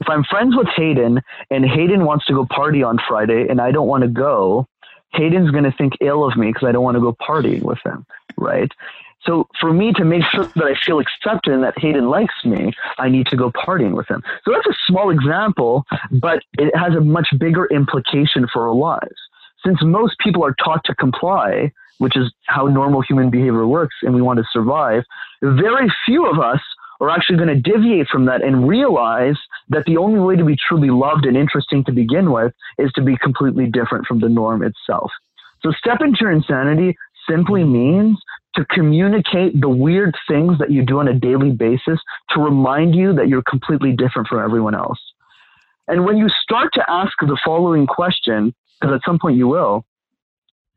[0.00, 3.70] If I'm friends with Hayden and Hayden wants to go party on Friday and I
[3.70, 4.66] don't want to go,
[5.12, 7.78] Hayden's going to think ill of me because I don't want to go partying with
[7.84, 8.04] him,
[8.36, 8.70] right?
[9.22, 12.72] So for me to make sure that I feel accepted and that Hayden likes me,
[12.98, 14.22] I need to go partying with him.
[14.44, 19.16] So that's a small example, but it has a much bigger implication for our lives.
[19.64, 24.14] Since most people are taught to comply, which is how normal human behavior works, and
[24.14, 25.02] we want to survive,
[25.42, 26.60] very few of us
[27.00, 29.36] are actually going to deviate from that and realize
[29.68, 33.02] that the only way to be truly loved and interesting to begin with is to
[33.02, 35.10] be completely different from the norm itself.
[35.62, 36.96] So, step into your insanity
[37.28, 38.18] simply means
[38.54, 41.98] to communicate the weird things that you do on a daily basis
[42.30, 44.98] to remind you that you're completely different from everyone else.
[45.88, 49.84] And when you start to ask the following question, because at some point you will,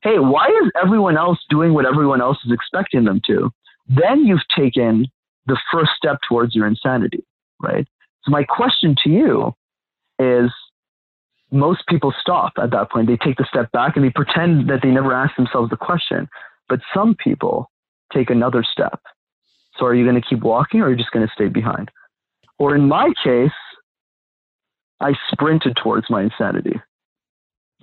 [0.02, 3.52] hey, why is everyone else doing what everyone else is expecting them to?
[3.88, 5.08] Then you've taken
[5.48, 7.24] the first step towards your insanity,
[7.62, 7.88] right?
[8.24, 9.54] So my question to you
[10.20, 10.52] is
[11.52, 13.08] most people stop at that point.
[13.08, 16.28] They take the step back and they pretend that they never asked themselves the question.
[16.68, 17.72] But some people
[18.14, 19.00] take another step.
[19.78, 21.89] So are you going to keep walking or are you just going to stay behind?
[22.60, 23.52] Or in my case,
[25.00, 26.82] I sprinted towards my insanity.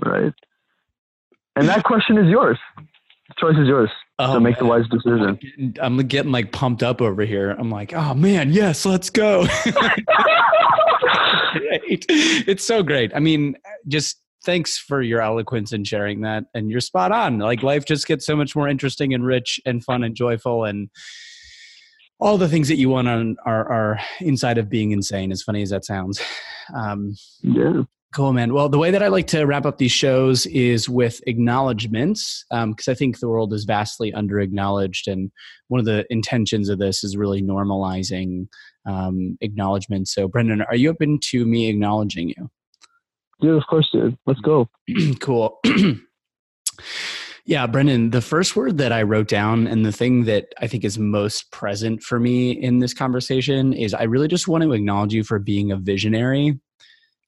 [0.05, 0.35] Right?
[1.57, 2.59] And that question is yours.
[2.77, 3.91] The choice is yours.
[4.19, 4.65] Oh, so make man.
[4.65, 5.75] the wise decision.
[5.81, 7.51] I'm getting like pumped up over here.
[7.51, 9.47] I'm like, oh man, yes, let's go.
[11.53, 12.07] great.
[12.09, 13.13] It's so great.
[13.15, 13.57] I mean,
[13.89, 16.45] just thanks for your eloquence and sharing that.
[16.55, 17.39] And you're spot on.
[17.39, 20.91] Like life just gets so much more interesting and rich and fun and joyful and
[22.21, 25.63] all the things that you want on are, are inside of being insane, as funny
[25.63, 26.21] as that sounds.
[26.75, 27.83] Um, yeah.
[28.15, 28.55] Cool, man.
[28.55, 32.89] Well, the way that I like to wrap up these shows is with acknowledgments, because
[32.89, 35.09] um, I think the world is vastly under acknowledged.
[35.09, 35.33] And
[35.67, 38.47] one of the intentions of this is really normalizing
[38.87, 40.07] um, acknowledgement.
[40.07, 42.51] So, Brendan, are you open to me acknowledging you?
[43.41, 44.17] Yeah, of course, dude.
[44.27, 44.69] Let's go.
[45.21, 45.59] cool.
[47.45, 50.85] yeah, Brendan, the first word that I wrote down and the thing that I think
[50.85, 55.13] is most present for me in this conversation is I really just want to acknowledge
[55.13, 56.61] you for being a visionary.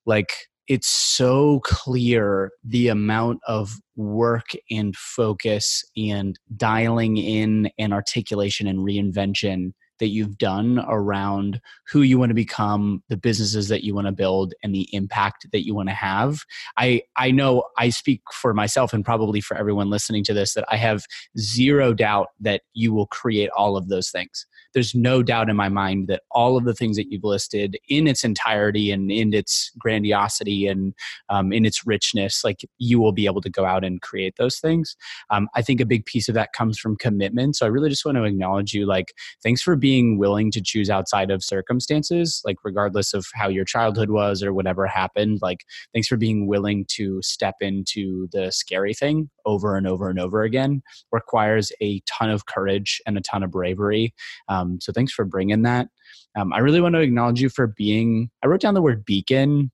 [0.05, 0.32] Like,
[0.69, 8.81] it's so clear the amount of work and focus and dialing in and articulation and
[8.81, 14.07] reinvention that you've done around who you want to become, the businesses that you want
[14.07, 16.40] to build, and the impact that you want to have.
[16.76, 20.64] I, I know I speak for myself and probably for everyone listening to this that
[20.68, 21.05] I have
[21.38, 25.70] zero doubt that you will create all of those things there's no doubt in my
[25.70, 29.72] mind that all of the things that you've listed in its entirety and in its
[29.78, 30.92] grandiosity and
[31.30, 34.59] um, in its richness, like you will be able to go out and create those
[34.59, 34.94] things.
[35.30, 37.57] Um, I think a big piece of that comes from commitment.
[37.57, 38.84] So I really just want to acknowledge you.
[38.84, 39.86] Like, thanks for being
[40.18, 44.87] willing to choose outside of circumstances, like, regardless of how your childhood was or whatever
[44.87, 45.39] happened.
[45.43, 50.18] Like, thanks for being willing to step into the scary thing over and over and
[50.18, 50.82] over again.
[51.12, 54.14] Requires a ton of courage and a ton of bravery.
[54.49, 55.89] Um, so thanks for bringing that.
[56.37, 58.30] Um, I really want to acknowledge you for being.
[58.43, 59.70] I wrote down the word beacon,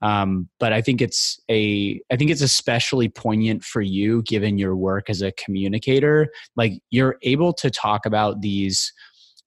[0.00, 2.00] um, but I think it's a.
[2.10, 6.28] I think it's especially poignant for you, given your work as a communicator.
[6.56, 8.92] Like you're able to talk about these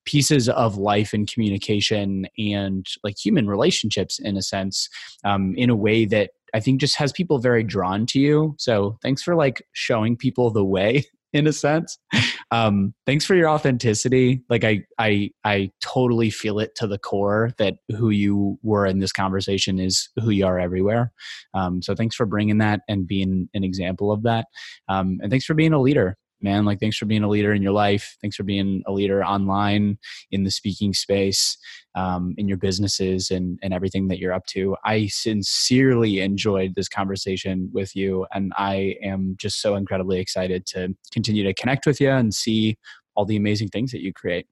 [0.06, 4.90] pieces of life and communication and like human relationships in a sense
[5.24, 8.98] um, in a way that i think just has people very drawn to you so
[9.02, 11.98] thanks for like showing people the way in a sense.
[12.52, 14.44] Um, thanks for your authenticity.
[14.50, 19.00] Like I, I, I totally feel it to the core that who you were in
[19.00, 21.14] this conversation is who you are everywhere.
[21.54, 24.48] Um, so thanks for bringing that and being an example of that.
[24.90, 27.62] Um, and thanks for being a leader man like thanks for being a leader in
[27.62, 28.18] your life.
[28.22, 29.98] Thanks for being a leader online
[30.32, 31.58] in the speaking space
[31.96, 34.76] um, in your businesses and, and everything that you're up to.
[34.86, 40.96] I sincerely enjoyed this conversation with you and i am just so incredibly excited to
[41.12, 42.78] continue to connect with you and see
[43.16, 44.48] all the amazing things that you create.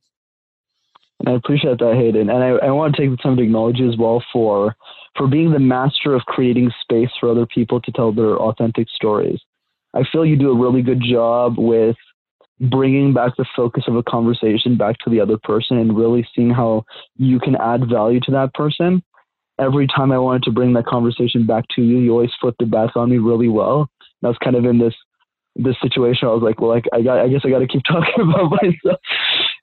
[1.28, 3.90] I appreciate that, Hayden, and I, I want to take the time to acknowledge you
[3.90, 4.76] as well for
[5.18, 9.40] for being the master of creating space for other people to tell their authentic stories.
[9.94, 11.96] I feel you do a really good job with
[12.60, 16.50] bringing back the focus of a conversation back to the other person and really seeing
[16.50, 16.84] how
[17.16, 19.02] you can add value to that person.
[19.60, 22.72] Every time I wanted to bring that conversation back to you, you always flipped it
[22.72, 23.90] back on me really well.
[24.22, 24.94] And I was kind of in this
[25.56, 26.28] this situation.
[26.28, 28.52] I was like, well, like I got, I guess I got to keep talking about
[28.52, 29.00] myself.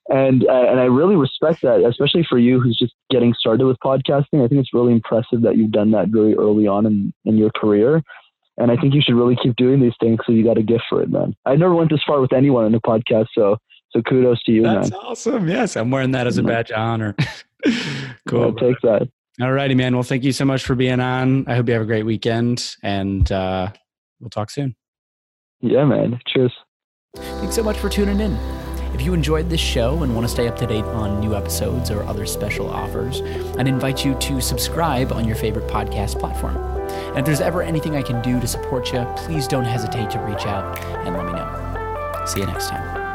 [0.09, 3.79] And uh, and I really respect that, especially for you who's just getting started with
[3.85, 4.45] podcasting.
[4.45, 7.51] I think it's really impressive that you've done that very early on in, in your
[7.51, 8.03] career
[8.59, 10.19] and I think you should really keep doing these things.
[10.27, 11.35] So you got a gift for it, man.
[11.45, 13.57] I never went this far with anyone in the podcast, so
[13.91, 14.77] so kudos to you, man.
[14.77, 15.01] That's man.
[15.01, 15.49] awesome.
[15.49, 17.15] Yes, I'm wearing that as a badge of honor.
[18.29, 18.55] cool.
[18.55, 19.09] Yeah, take that.
[19.41, 19.95] All righty, man.
[19.95, 21.47] Well, thank you so much for being on.
[21.47, 23.71] I hope you have a great weekend, and uh,
[24.21, 24.75] we'll talk soon.
[25.61, 26.19] Yeah, man.
[26.27, 26.53] Cheers.
[27.17, 28.37] Thanks so much for tuning in.
[28.95, 31.91] If you enjoyed this show and want to stay up to date on new episodes
[31.91, 33.21] or other special offers,
[33.59, 36.76] I'd invite you to subscribe on your favorite podcast platform.
[36.97, 40.19] And if there's ever anything I can do to support you, please don't hesitate to
[40.19, 42.25] reach out and let me know.
[42.27, 43.06] See you next time.